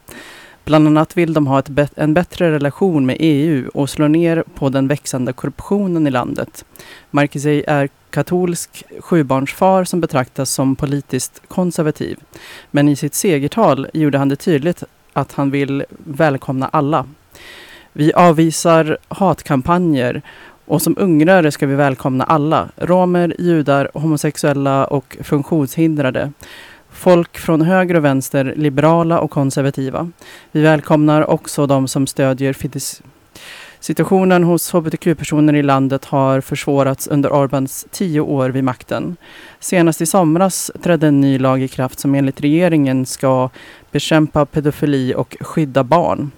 [0.66, 4.44] Bland annat vill de ha ett bet- en bättre relation med EU och slå ner
[4.54, 6.64] på den växande korruptionen i landet.
[7.10, 12.18] Markizej är katolsk sjubarnsfar som betraktas som politiskt konservativ.
[12.70, 17.06] Men i sitt segertal gjorde han det tydligt att han vill välkomna alla.
[17.92, 20.22] Vi avvisar hatkampanjer
[20.68, 26.32] Och som ungrare ska vi välkomna alla, romer, judar, homosexuella och funktionshindrade.
[26.96, 30.10] Folk från höger och vänster, liberala och konservativa.
[30.52, 33.02] Vi välkomnar också de som stödjer Fidesz.
[33.80, 39.16] Situationen hos hbtq-personer i landet har försvårats under Orbáns tio år vid makten.
[39.60, 43.50] Senast i somras trädde en ny lag i kraft som enligt regeringen ska
[43.90, 46.30] bekämpa pedofili och skydda barn.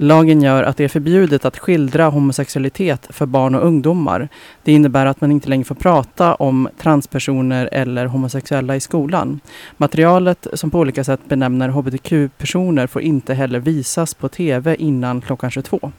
[0.00, 4.28] Lagen gör att det är förbjudet att skildra homosexualitet för barn och ungdomar.
[4.62, 9.40] Det innebär att man inte längre får prata om transpersoner eller homosexuella i skolan.
[9.76, 15.50] Materialet som på olika sätt benämner hbtq-personer får inte heller visas på tv innan klockan
[15.50, 15.92] 22.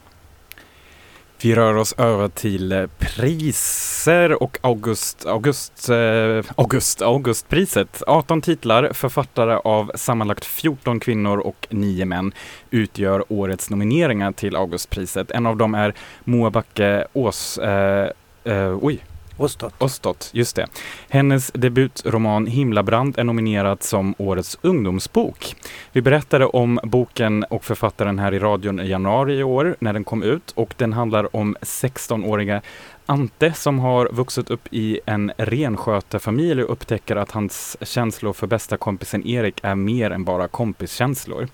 [1.42, 8.02] Vi rör oss över till eh, priser och August, August, eh, August, Augustpriset.
[8.06, 12.32] 18 titlar, författare av sammanlagt 14 kvinnor och 9 män
[12.70, 15.30] utgör årets nomineringar till Augustpriset.
[15.30, 18.10] En av dem är Moa Backe Ås, eh,
[18.44, 19.02] eh, oj,
[19.40, 19.74] Ostot.
[19.78, 20.66] Ostot, just det.
[21.08, 25.54] Hennes debutroman Himlabrand är nominerad som Årets ungdomsbok.
[25.92, 30.04] Vi berättade om boken och författaren här i radion i januari i år när den
[30.04, 32.62] kom ut och den handlar om 16-åriga
[33.06, 38.76] Ante som har vuxit upp i en renskötarfamilj och upptäcker att hans känslor för bästa
[38.76, 41.48] kompisen Erik är mer än bara kompiskänslor.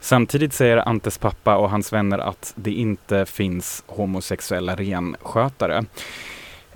[0.00, 5.84] Samtidigt säger Antes pappa och hans vänner att det inte finns homosexuella renskötare.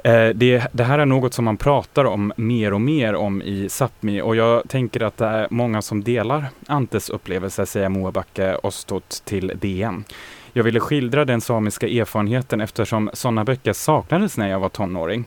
[0.04, 3.68] Eh, det, det här är något som man pratar om mer och mer om i
[3.68, 8.56] Sápmi och jag tänker att det är många som delar Antes upplevelse, säger Moa Backe
[8.62, 10.04] Ostot till DN.
[10.52, 15.24] Jag ville skildra den samiska erfarenheten eftersom sådana böcker saknades när jag var tonåring.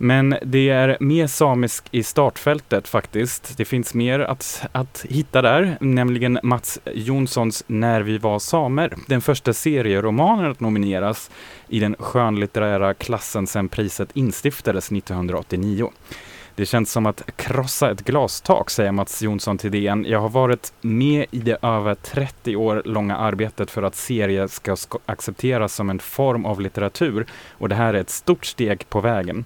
[0.00, 3.56] Men det är mer samisk i startfältet faktiskt.
[3.56, 8.94] Det finns mer att, att hitta där, nämligen Mats Jonssons När vi var samer.
[9.06, 11.30] Den första serieromanen att nomineras
[11.68, 15.90] i den skönlitterära klassen sedan priset instiftades 1989.
[16.54, 20.04] Det känns som att krossa ett glastak, säger Mats Jonsson till DN.
[20.08, 24.76] Jag har varit med i det över 30 år långa arbetet för att serier ska
[25.06, 29.44] accepteras som en form av litteratur och det här är ett stort steg på vägen.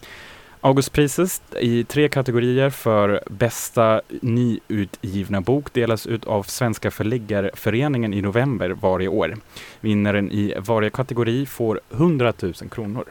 [0.65, 8.71] Augustpriset i tre kategorier för bästa nyutgivna bok delas ut av Svenska förläggarföreningen i november
[8.71, 9.37] varje år.
[9.81, 13.05] Vinnaren i varje kategori får 100 000 kronor.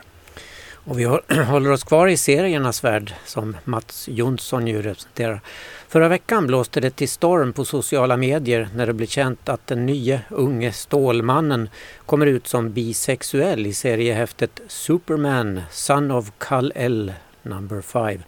[0.74, 1.04] Och vi
[1.48, 5.42] håller oss kvar i seriernas värld som Mats Jonsson ju representerar.
[5.88, 9.86] Förra veckan blåste det till storm på sociala medier när det blev känt att den
[9.86, 11.70] nye unge Stålmannen
[12.06, 18.20] kommer ut som bisexuell i seriehäftet Superman, Son of Kal-El, number 5.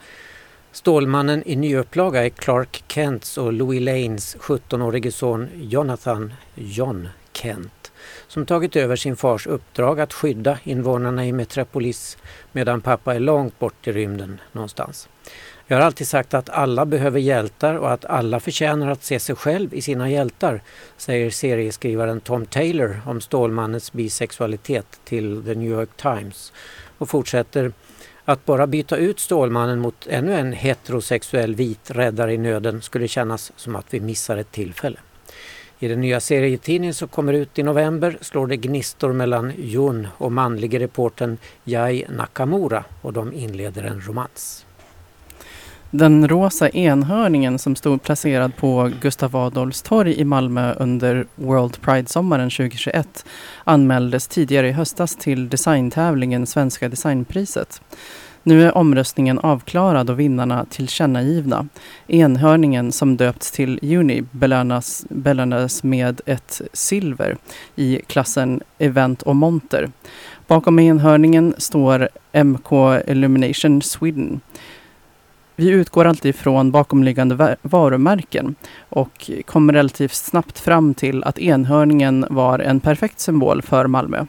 [0.71, 7.91] Stålmannen i nyupplaga är Clark Kents och Louis Lanes 17-årige son Jonathan John Kent
[8.28, 12.17] som tagit över sin fars uppdrag att skydda invånarna i Metropolis
[12.52, 15.10] medan pappa är långt bort i rymden någonstans.
[15.67, 19.36] Jag har alltid sagt att alla behöver hjältar och att alla förtjänar att se sig
[19.36, 20.62] själv i sina hjältar,
[20.97, 26.54] säger serieskrivaren Tom Taylor om Stålmannens bisexualitet till The New York Times
[26.97, 27.71] och fortsätter
[28.26, 33.52] att bara byta ut Stålmannen mot ännu en heterosexuell vit räddare i nöden skulle kännas
[33.56, 35.00] som att vi missar ett tillfälle.
[35.80, 40.32] I den nya serietidningen som kommer ut i november slår det gnistor mellan Jun och
[40.32, 44.66] manlige reportern Jai Nakamura och de inleder en romans.
[45.95, 52.49] Den rosa enhörningen som stod placerad på Gustav Adolfs torg i Malmö under World Pride-sommaren
[52.49, 53.25] 2021
[53.63, 57.82] anmäldes tidigare i höstas till designtävlingen Svenska designpriset.
[58.43, 61.67] Nu är omröstningen avklarad och vinnarna tillkännagivna.
[62.08, 67.38] Enhörningen som döpts till Uni belönas, belönades med ett silver
[67.75, 69.91] i klassen Event och Monter.
[70.47, 72.71] Bakom enhörningen står MK
[73.08, 74.41] Illumination Sweden.
[75.56, 78.56] Vi utgår alltid från bakomliggande varumärken
[78.89, 84.26] och kom relativt snabbt fram till att enhörningen var en perfekt symbol för Malmö.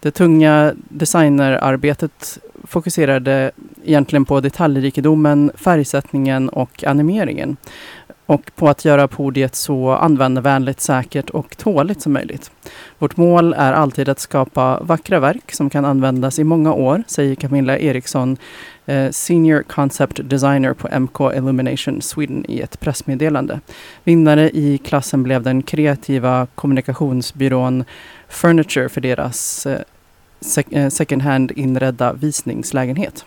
[0.00, 3.50] Det tunga designerarbetet fokuserade
[3.84, 7.56] egentligen på detaljrikedomen, färgsättningen och animeringen
[8.26, 12.50] och på att göra podiet så användarvänligt, säkert och tåligt som möjligt.
[12.98, 17.34] Vårt mål är alltid att skapa vackra verk som kan användas i många år, säger
[17.34, 18.36] Camilla Eriksson,
[18.90, 23.60] Eh, senior Concept Designer på MK Illumination Sweden i ett pressmeddelande.
[24.04, 27.84] Vinnare i klassen blev den kreativa kommunikationsbyrån
[28.28, 29.80] Furniture för deras eh,
[30.70, 33.24] eh, second hand inredda visningslägenhet.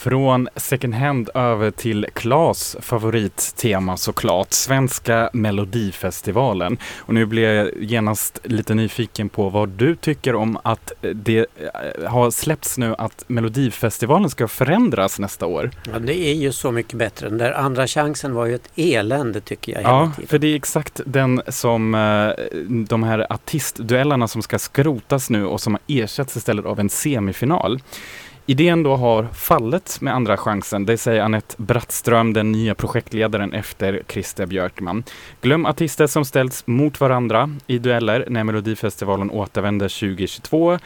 [0.00, 6.78] Från second hand över till Klas favorittema såklart, Svenska Melodifestivalen.
[6.98, 12.10] Och nu blir jag genast lite nyfiken på vad du tycker om att det eh,
[12.10, 15.70] har släppts nu att Melodifestivalen ska förändras nästa år.
[15.92, 17.28] Ja, det är ju så mycket bättre.
[17.28, 20.28] Den där andra chansen var ju ett elände tycker jag Ja, tiden.
[20.28, 22.44] för det är exakt den som eh,
[22.88, 27.80] de här artistduellerna som ska skrotas nu och som har ersatts istället av en semifinal.
[28.50, 34.02] Idén då har fallit med andra chansen, det säger Anette Brattström, den nya projektledaren efter
[34.08, 35.04] Christer Björkman.
[35.40, 40.78] Glöm artister som ställts mot varandra i dueller när Melodifestivalen återvänder 2022.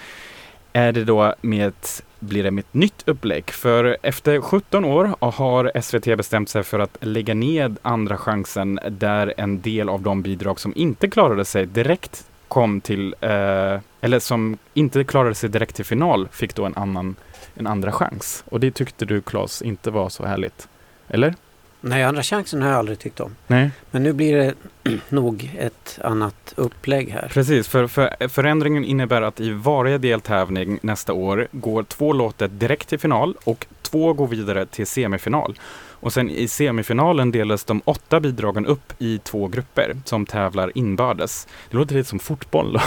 [0.72, 3.50] Är det då med ett, blir det med ett nytt upplägg?
[3.50, 9.34] För efter 17 år har SVT bestämt sig för att lägga ned Andra chansen där
[9.36, 14.58] en del av de bidrag som inte klarade sig direkt kom till, eh, eller som
[14.74, 17.16] inte klarade sig direkt till final fick då en annan
[17.54, 18.44] en andra chans.
[18.48, 20.68] Och det tyckte du Claes inte var så härligt?
[21.08, 21.34] Eller?
[21.80, 23.36] Nej, andra chansen har jag aldrig tyckt om.
[23.46, 24.54] Nej, Men nu blir det
[25.08, 27.28] nog ett annat upplägg här.
[27.32, 27.68] precis.
[27.68, 32.98] För, för förändringen innebär att i varje deltävling nästa år går två låtar direkt till
[32.98, 35.58] final och två går vidare till semifinal.
[36.04, 41.48] Och sen i semifinalen delas de åtta bidragen upp i två grupper som tävlar inbördes.
[41.70, 42.80] Det låter lite som fotboll då.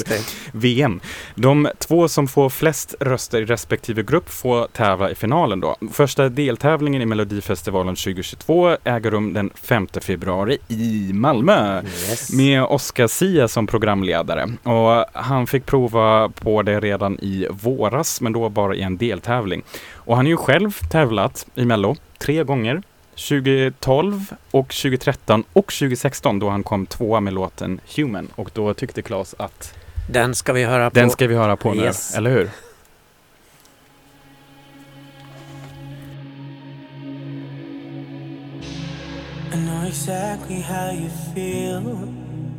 [0.52, 1.00] VM.
[1.34, 5.76] De två som får flest röster i respektive grupp får tävla i finalen då.
[5.92, 12.32] Första deltävlingen i Melodifestivalen 2022 äger rum den 5 februari i Malmö Yes.
[12.32, 14.48] med Oscar Sia som programledare.
[14.62, 19.62] Och han fick prova på det redan i våras, men då bara i en deltävling.
[19.94, 22.82] Och han har ju själv tävlat i Mello tre gånger.
[23.28, 28.28] 2012 och 2013 och 2016 då han kom tvåa med låten Human.
[28.34, 29.74] Och då tyckte Claes att
[30.10, 30.94] Den ska vi höra på.
[30.98, 32.14] den ska vi höra på nu, Yes.
[32.16, 32.50] eller hur?
[39.52, 41.82] I know exactly how you feel.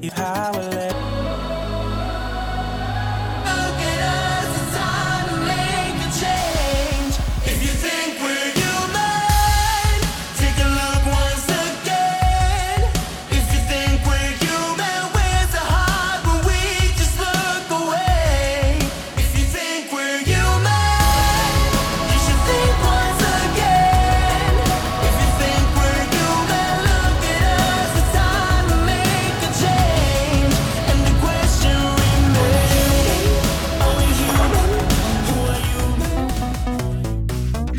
[0.01, 0.93] You powerless.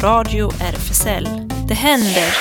[0.07, 1.29] Radio RFSL.
[1.69, 2.35] Det händer.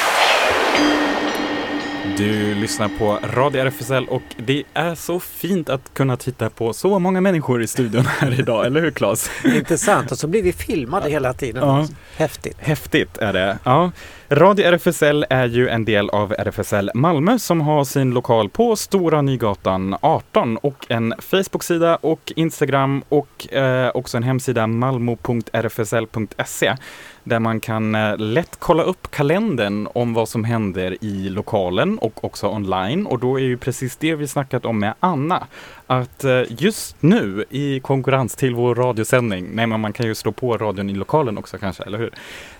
[2.18, 7.00] Du lyssnar på Radio RFSL och det är så fint att kunna titta på så
[7.00, 9.30] många människor i studion här idag, eller hur Claes?
[9.46, 10.12] Intressant.
[10.12, 11.68] Och så blir vi filmade hela tiden.
[11.68, 11.88] Ja.
[12.18, 12.58] Häftigt.
[12.60, 13.58] Häftigt är det.
[13.64, 13.92] Ja.
[14.30, 19.22] Radio RFSL är ju en del av RFSL Malmö som har sin lokal på Stora
[19.22, 26.76] Nygatan 18 och en Facebook-sida och Instagram och eh, också en hemsida malmo.rfsl.se
[27.24, 32.24] där man kan eh, lätt kolla upp kalendern om vad som händer i lokalen och
[32.24, 33.06] också online.
[33.06, 35.48] Och då är ju precis det vi snackat om med Anna
[35.88, 40.32] att eh, just nu i konkurrens till vår radiosändning, nej men man kan ju slå
[40.32, 42.14] på radion i lokalen också kanske, eller hur?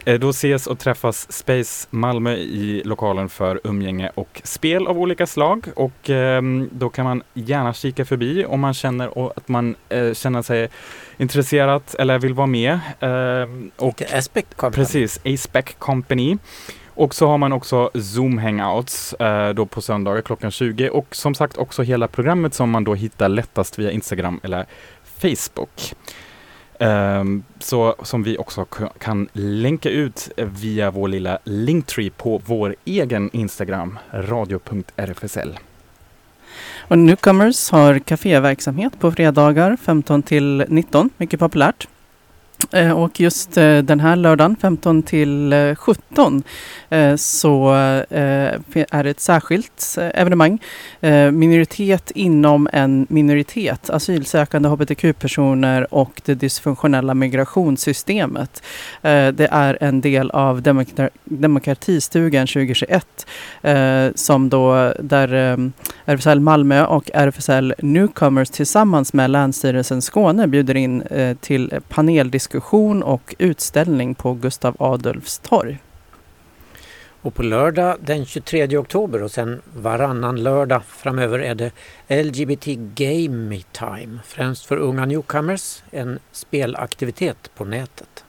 [0.06, 5.28] Eh, Då ses och träffas Space Malmö i lokalen för umgänge och spel av olika
[5.28, 10.14] slag och ehm, då kan man gärna kika förbi om man känner att man eh,
[10.14, 10.70] känner sig
[11.18, 12.80] intresserad eller vill vara med.
[13.00, 14.84] Ehm, och Lite Aspect Company.
[14.86, 16.38] Precis, A-Spec Company.
[16.96, 21.36] Och så har man också Zoom Hangouts eh, då på söndagar klockan 20 och som
[21.36, 24.66] sagt också hela programmet som man då hittar lättast via Instagram eller
[25.22, 25.96] Facebook.
[26.80, 28.66] Ehm, så som vi också
[29.00, 35.50] kan länka ut via vår lilla linktree på vår egen Instagram, radio.rfsl.
[36.88, 41.88] Och Newcomers har kaféverksamhet på fredagar 15 till 19, mycket populärt.
[42.76, 46.44] Eh, och just eh, den här lördagen 15 till eh, 17
[47.18, 50.60] så är det ett särskilt evenemang.
[51.32, 58.64] Minoritet inom en minoritet, asylsökande hbtq-personer och det dysfunktionella migrationssystemet.
[59.02, 63.28] Det är en del av demokra- Demokratistugan 2021
[64.16, 65.34] som då där
[66.06, 71.04] RFSL Malmö och RFSL Newcomers tillsammans med Länsstyrelsen Skåne bjuder in
[71.42, 72.65] till paneldiskussion
[73.04, 75.78] och utställning på Gustav Adolfs torg.
[77.22, 81.72] Och på lördag den 23 oktober och sen varannan lördag framöver är det
[82.24, 84.20] LGBT Game Time.
[84.26, 88.26] Främst för unga newcomers, en spelaktivitet på nätet.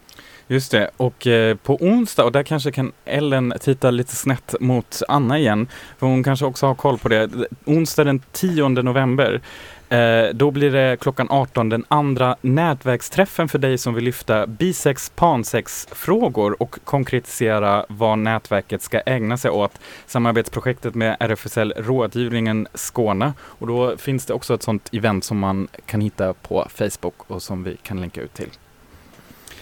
[0.49, 5.03] Just det, och eh, på onsdag, och där kanske kan Ellen titta lite snett mot
[5.09, 5.68] Anna igen,
[5.99, 7.30] för hon kanske också har koll på det.
[7.64, 9.41] Onsdag den 10 november,
[9.89, 15.12] eh, då blir det klockan 18 den andra nätverksträffen för dig som vill lyfta bisex,
[15.14, 19.72] pansex frågor och konkretisera vad nätverket ska ägna sig åt.
[20.07, 23.32] Samarbetsprojektet med RFSL Rådgivningen Skåne.
[23.41, 27.43] Och då finns det också ett sånt event som man kan hitta på Facebook och
[27.43, 28.51] som vi kan länka ut till.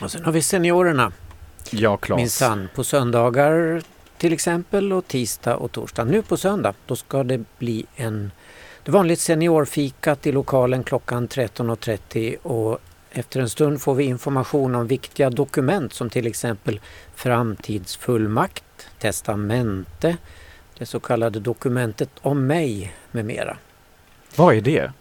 [0.00, 1.12] Och sen har vi seniorerna.
[1.70, 2.18] Ja, Claes.
[2.18, 2.68] Minsann.
[2.74, 3.82] På söndagar
[4.18, 6.04] till exempel och tisdag och torsdag.
[6.04, 8.30] Nu på söndag då ska det bli en
[8.84, 12.78] det vanligt seniorfikat i lokalen klockan 13.30 och
[13.10, 16.80] efter en stund får vi information om viktiga dokument som till exempel
[17.14, 20.16] framtidsfullmakt, testamente,
[20.78, 23.56] det så kallade dokumentet om mig med mera.
[24.36, 24.92] Vad är det?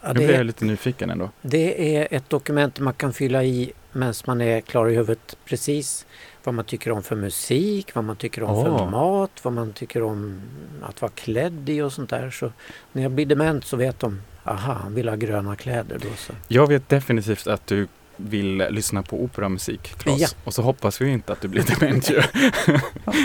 [0.00, 1.30] Ja, Nu blir jag lite nyfiken ändå.
[1.42, 6.06] Det är ett dokument man kan fylla i medan man är klar i huvudet precis
[6.44, 8.90] vad man tycker om för musik, vad man tycker om för Åh.
[8.90, 10.40] mat, vad man tycker om
[10.82, 12.30] att vara klädd i och sånt där.
[12.30, 12.52] Så
[12.92, 16.32] när jag blir dement så vet de, aha, han vill ha gröna kläder då så.
[16.48, 20.20] Jag vet definitivt att du vill lyssna på operamusik, Claes.
[20.20, 20.28] Ja.
[20.44, 22.22] Och så hoppas vi inte att du blir dement ju.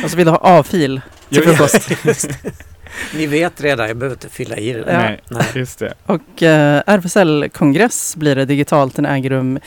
[0.03, 1.89] Och så vill du ha A-fil till frukost.
[3.16, 4.98] Ni vet redan, jag behöver inte fylla i det där.
[4.98, 5.46] Nej, Nej.
[5.56, 5.94] just det.
[6.06, 8.96] Och eh, RFSL-kongress blir det digitalt.
[8.96, 9.60] Den äger rum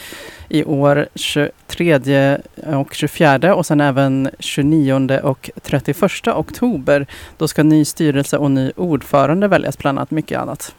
[0.49, 7.07] i år 23 och 24 och sen även 29 och 31 oktober.
[7.39, 10.75] Då ska ny styrelse och ny ordförande väljas bland annat mycket annat.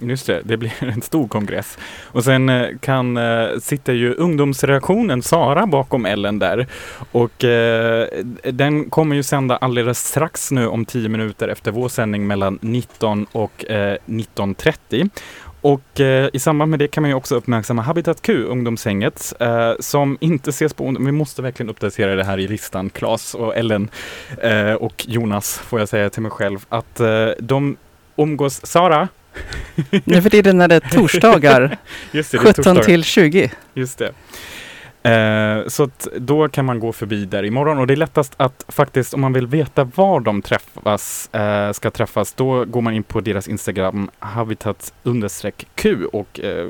[0.00, 1.78] Just det, det blir en stor kongress.
[2.04, 6.66] Och sen eh, kan, eh, sitter ju ungdomsreaktionen Sara bakom Ellen där.
[7.12, 8.06] Och eh,
[8.44, 13.26] den kommer ju sända alldeles strax nu om 10 minuter efter vår sändning mellan 19
[13.32, 15.10] och eh, 19.30.
[15.62, 19.72] Och eh, i samband med det kan man ju också uppmärksamma Habitat Q, ungdomshänget, eh,
[19.80, 20.96] som inte ses på.
[21.00, 23.88] Vi måste verkligen uppdatera det här i listan, Claes och Ellen
[24.42, 27.76] eh, och Jonas, får jag säga till mig själv, att eh, de
[28.16, 29.08] umgås, Sara?
[30.04, 31.76] Nu för tiden är det torsdagar
[32.12, 32.82] Just det, det är 17 torsdagar.
[32.82, 33.50] till 20.
[33.74, 34.12] Just det.
[35.02, 38.64] Eh, så att då kan man gå förbi där imorgon och det är lättast att
[38.68, 43.02] faktiskt om man vill veta var de träffas, eh, ska träffas, då går man in
[43.02, 44.92] på deras Instagram habitat
[45.74, 46.68] Q och eh,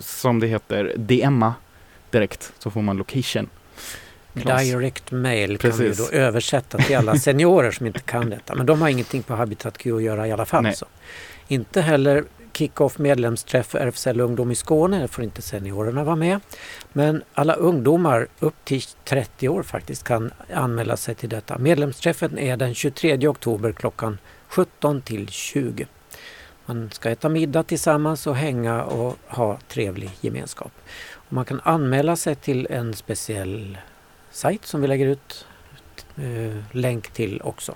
[0.00, 1.54] som det heter DMa
[2.10, 3.48] direkt så får man location.
[4.42, 4.62] Klas.
[4.62, 6.10] Direct mail kan vi Precis.
[6.10, 8.54] då översätta till alla seniorer som inte kan detta.
[8.54, 10.62] Men de har ingenting på Habitat Q att göra i alla fall.
[10.62, 10.74] Nej.
[10.74, 10.86] Så.
[11.50, 16.40] Inte heller kick-off medlemsträff för RFSL Ungdom i Skåne, där får inte seniorerna vara med.
[16.92, 21.58] Men alla ungdomar upp till 30 år faktiskt kan anmäla sig till detta.
[21.58, 25.86] Medlemsträffen är den 23 oktober klockan 17 till 20.
[26.66, 30.72] Man ska äta middag tillsammans och hänga och ha trevlig gemenskap.
[31.12, 33.78] Och man kan anmäla sig till en speciell
[34.30, 35.46] sajt som vi lägger ut
[36.16, 37.74] eh, länk till också.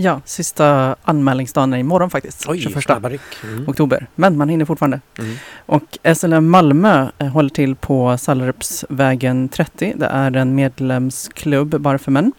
[0.00, 2.48] Ja, sista anmälningsdagen är imorgon faktiskt.
[2.48, 3.20] Oj, 21 snabba ryck.
[3.44, 3.68] Mm.
[3.68, 4.06] oktober.
[4.14, 5.00] Men man hinner fortfarande.
[5.18, 5.36] Mm.
[5.66, 9.92] Och SLM Malmö eh, håller till på Sallerupsvägen 30.
[9.96, 12.32] Det är en medlemsklubb bara för män.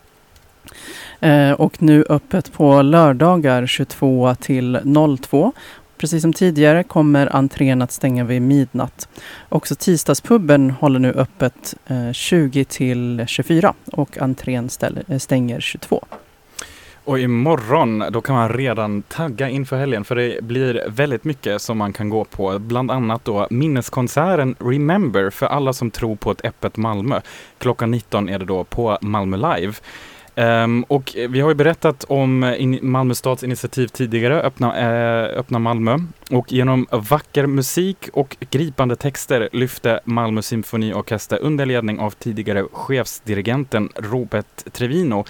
[1.20, 4.80] Eh, och nu öppet på lördagar 22 till
[5.22, 5.54] 02.
[5.98, 9.10] Precis som tidigare kommer entrén att stänga vid midnatt.
[9.50, 16.06] Också tisdagspubben håller nu öppet eh, 20 till 24 och entrén ställer, eh, stänger 22.
[17.10, 21.78] Och imorgon, då kan man redan tagga inför helgen för det blir väldigt mycket som
[21.78, 22.60] man kan gå på.
[22.60, 27.22] Bland annat då minneskonserten Remember för alla som tror på ett öppet Malmö.
[27.58, 29.74] Klockan 19 är det då på Malmö Live.
[30.36, 35.60] Um, och vi har ju berättat om in Malmö stads initiativ tidigare, Öppna, eh, Öppna
[35.60, 35.98] Malmö.
[36.32, 43.90] Och genom vacker musik och gripande texter lyfte Malmö symfoniorkester under ledning av tidigare chefsdirigenten
[43.96, 45.26] Robert Trevino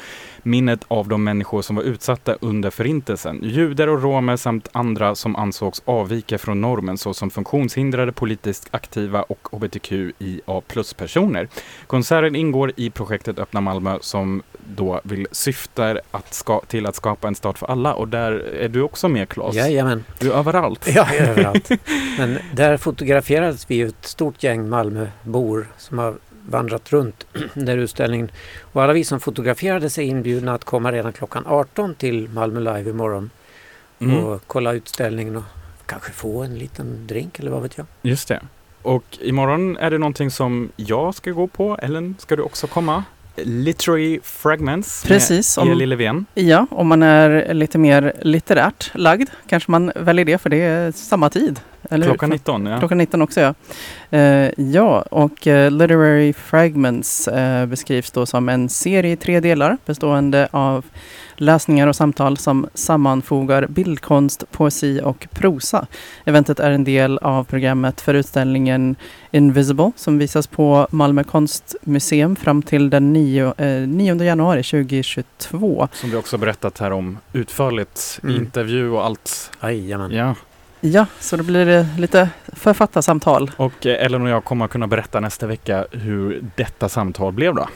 [0.45, 3.39] minnet av de människor som var utsatta under förintelsen.
[3.43, 9.47] Judar och romer samt andra som ansågs avvika från normen såsom funktionshindrade, politiskt aktiva och
[9.51, 11.47] hbtqia plus-personer.
[11.87, 14.43] Konserten ingår i projektet Öppna Malmö som
[14.75, 18.69] då vill syftar att ska, till att skapa en start för alla och där är
[18.69, 19.55] du också med Claes.
[19.55, 20.03] Jajamän.
[20.19, 20.87] Du är överallt.
[20.95, 21.69] Ja, överallt.
[22.17, 26.15] Men där fotograferades vi ett stort gäng Malmöbor som har
[26.49, 28.31] vandrat runt där utställningen.
[28.61, 32.89] Och alla vi som fotograferades är inbjudna att komma redan klockan 18 till Malmö Live
[32.89, 33.29] imorgon
[34.01, 35.43] Mm, och kolla utställningen och
[35.85, 37.87] kanske få en liten drink eller vad vet jag.
[38.01, 38.39] just det.
[38.81, 41.77] Och imorgon är det någonting som jag ska gå på.
[41.81, 43.03] Ellen, ska du också komma?
[43.35, 46.25] Literary Fragments Precis, med Eli Löfven.
[46.33, 50.91] Ja, om man är lite mer litterärt lagd kanske man väljer det för det är
[50.91, 51.59] samma tid.
[51.89, 52.11] Eller hur?
[52.13, 52.79] Klockan 19, ja.
[52.79, 53.53] Klockan 19 också ja.
[54.17, 59.77] Eh, ja, och eh, Literary Fragments eh, beskrivs då som en serie i tre delar
[59.85, 60.85] bestående av
[61.35, 65.87] läsningar och samtal som sammanfogar bildkonst, poesi och prosa.
[66.25, 68.95] Eventet är en del av programmet för utställningen
[69.31, 75.87] Invisible som visas på Malmö konstmuseum fram till den 9, eh, 9 januari 2022.
[75.93, 78.35] Som vi också berättat här om utförligt, Mm.
[78.35, 79.51] intervju och allt.
[79.63, 80.11] Jajamän.
[80.11, 80.35] Ja.
[80.81, 83.51] Ja, så då blir det lite författarsamtal.
[83.57, 87.55] Och eh, Ellen och jag kommer att kunna berätta nästa vecka hur detta samtal blev
[87.55, 87.67] då.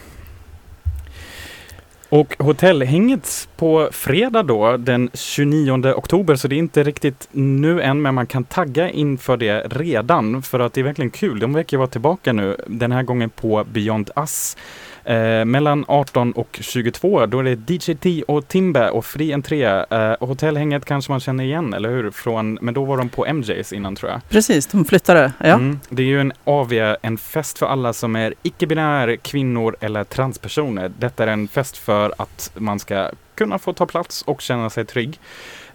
[2.09, 8.01] Och hotellhänget på fredag då, den 29 oktober, så det är inte riktigt nu än,
[8.01, 11.39] men man kan tagga inför det redan, för att det är verkligen kul.
[11.39, 14.57] De verkar vara tillbaka nu, den här gången på Beyond Us.
[15.05, 19.63] Eh, mellan 18 och 22, då är det DJT och Timbe och fri entré.
[19.65, 22.11] Eh, hotellhänget kanske man känner igen, eller hur?
[22.11, 24.21] Från, men då var de på MJs innan tror jag.
[24.29, 25.33] Precis, de flyttade.
[25.37, 25.45] Ja.
[25.45, 30.03] Mm, det är ju en AV, en fest för alla som är icke-binär, kvinnor eller
[30.03, 30.91] transpersoner.
[30.99, 34.85] Detta är en fest för att man ska kunna få ta plats och känna sig
[34.85, 35.19] trygg.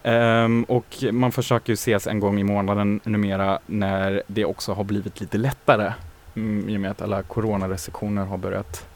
[0.03, 4.85] Ehm, och man försöker ju ses en gång i månaden numera när det också har
[4.85, 5.93] blivit lite lättare.
[6.37, 8.88] Mm, I och med att alla coronarestriktioner har börjat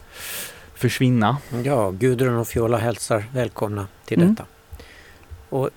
[0.75, 1.37] försvinna.
[1.63, 4.33] Ja, Gudrun och Fiola hälsar välkomna till Mm.
[4.35, 4.47] detta.
[5.49, 5.69] Och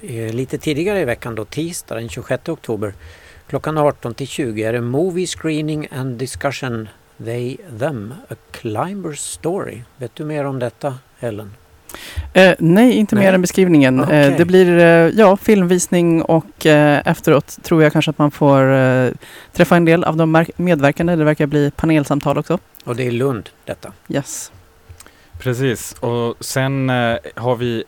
[0.00, 2.94] eh, lite tidigare i veckan då, tisdag den 26 oktober
[3.48, 6.88] klockan 18 till 20 är det Movie Screening and Discussion
[7.24, 9.82] They Them A Climber's Story.
[9.96, 11.54] Vet du mer om detta Ellen?
[12.32, 13.34] Eh, nej, inte mer Nej.
[13.34, 14.00] än beskrivningen.
[14.00, 14.34] Eh, Okej.
[14.38, 19.10] det blir eh, ja, filmvisning och eh, efteråt tror jag kanske att man får eh,
[19.52, 21.16] träffa en del av de medverkande.
[21.16, 22.58] Det verkar bli panelsamtal också.
[22.84, 23.92] Och det är Lund detta.
[24.08, 24.52] Yes.
[25.38, 27.84] Precis, och sen eh, har vi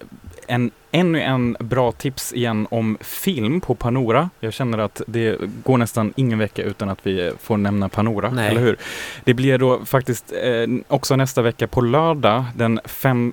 [0.47, 4.31] en, ännu en bra tips igen om film på Panora.
[4.41, 8.49] Jag känner att det går nästan ingen vecka utan att vi får nämna Panora, Nej.
[8.49, 8.77] eller hur?
[9.25, 13.33] Det blir då faktiskt eh, också nästa vecka på lördag den fem,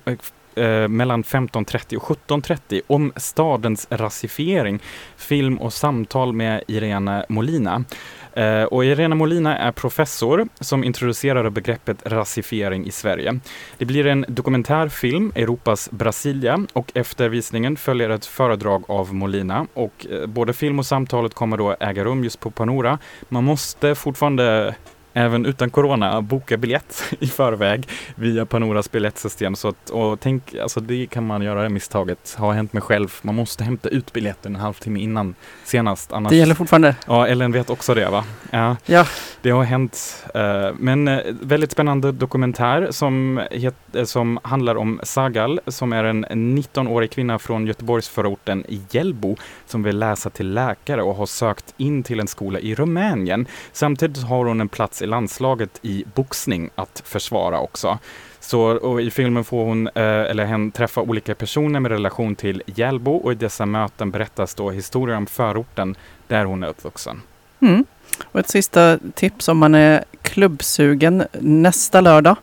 [0.56, 4.80] eh, mellan 15.30 och 17.30 om stadens rasifiering.
[5.16, 7.84] Film och samtal med Irene Molina.
[8.32, 13.40] Eh, och Irena Molina är professor som introducerade begreppet rasifiering i Sverige.
[13.78, 19.66] Det blir en dokumentärfilm, Europas Brasilia, och efter visningen följer ett föredrag av Molina.
[19.74, 22.98] Och eh, både film och samtalet kommer då äga rum just på Panora.
[23.28, 24.74] Man måste fortfarande
[25.14, 29.54] även utan corona boka biljett i förväg via Panoras biljettsystem.
[29.56, 33.14] Så att, och tänk, alltså det kan man göra det misstaget, har hänt mig själv.
[33.22, 35.34] Man måste hämta ut biljetten en halvtimme innan
[35.64, 36.12] senast.
[36.12, 36.96] Annars, Det gäller fortfarande.
[37.06, 38.24] Ja, Ellen vet också det va?
[38.50, 39.06] Ja, Ja.
[39.42, 40.24] det har hänt.
[40.34, 46.04] eh, men eh, väldigt spännande dokumentär som, het, eh, som handlar om Sagal som är
[46.04, 46.24] en
[46.58, 49.36] 19-årig kvinna från Göteborgsförorten Hjällbo
[49.66, 53.46] som vill läsa till läkare och har sökt in till en skola i Rumänien.
[53.72, 57.98] Samtidigt har hon en plats i landslaget i boxning att försvara också.
[58.40, 62.62] Så, och I filmen får hon, eh, eller hen, träffa olika personer med relation till
[62.66, 65.96] Hjällbo och i dessa möten berättas då historier om förorten
[66.28, 67.22] där hon är uppvuxen.
[67.60, 67.84] Mm.
[68.24, 71.24] Och ett sista tips om man är klubbsugen.
[71.40, 72.36] Nästa lördag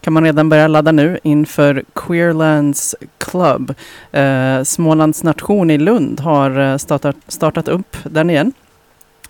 [0.00, 3.74] kan man redan börja ladda nu inför Queerlands Club.
[4.12, 8.52] Eh, Smålands nation i Lund har eh, startat, startat upp den igen.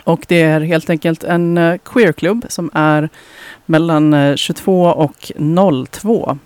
[0.05, 3.09] Och det är helt enkelt en eh, queerklubb som är
[3.67, 5.33] mellan eh, 22 och
[5.91, 6.39] 02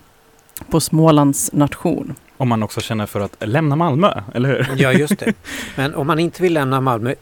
[0.69, 2.15] på Smålands nation.
[2.37, 4.81] Om man också känner för att lämna Malmö, eller hur?
[4.81, 5.33] Ja, just det.
[5.75, 7.13] Men om man inte vill lämna Malmö,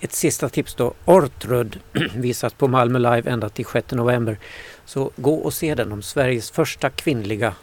[0.00, 0.94] ett sista tips då.
[1.04, 1.78] Ortrud
[2.14, 4.38] visas på Malmö Live ända till 6 november.
[4.84, 7.54] Så gå och se den om Sveriges första kvinnliga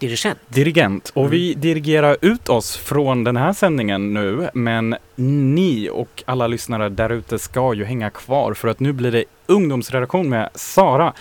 [0.00, 0.38] dirigent.
[0.48, 1.10] Dirigent.
[1.14, 1.30] Och Mm.
[1.30, 7.10] vi dirigerar ut oss från den här sändningen nu, men ni och alla lyssnare där
[7.10, 11.12] ute ska ju hänga kvar för att nu blir det ungdomsredaktion med Sara.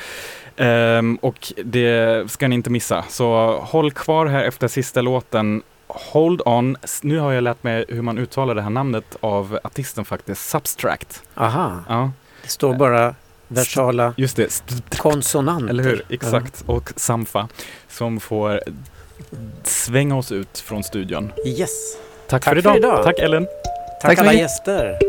[0.58, 3.04] Ehm, och det ska ni inte missa.
[3.10, 5.62] Så håll kvar här efter sista låten.
[5.88, 6.78] Hold on.
[7.02, 10.50] Nu har jag lärt mig hur man uttalar det här namnet av artisten faktiskt.
[10.50, 11.24] Substract.
[11.36, 12.12] Aha, Ja,
[12.44, 13.16] det står bara
[13.50, 14.64] versala just det.
[14.98, 15.70] Konsonanter.
[15.70, 16.06] Eller hur?
[16.10, 16.64] Exakt.
[16.66, 17.48] Och Samfa
[17.90, 18.62] som får
[19.64, 21.32] svänga oss ut från studion.
[21.46, 21.70] Yes.
[22.28, 22.78] Tack, Tack för, för idag.
[22.78, 23.04] idag.
[23.04, 23.46] Tack Ellen.
[23.46, 25.09] Tack, Tack alla gäster.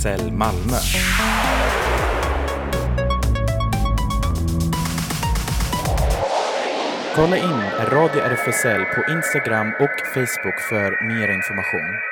[0.00, 0.78] SL Malmö.
[7.14, 12.09] Kolla in Radio RFSL på Instagram och Facebook för mer information.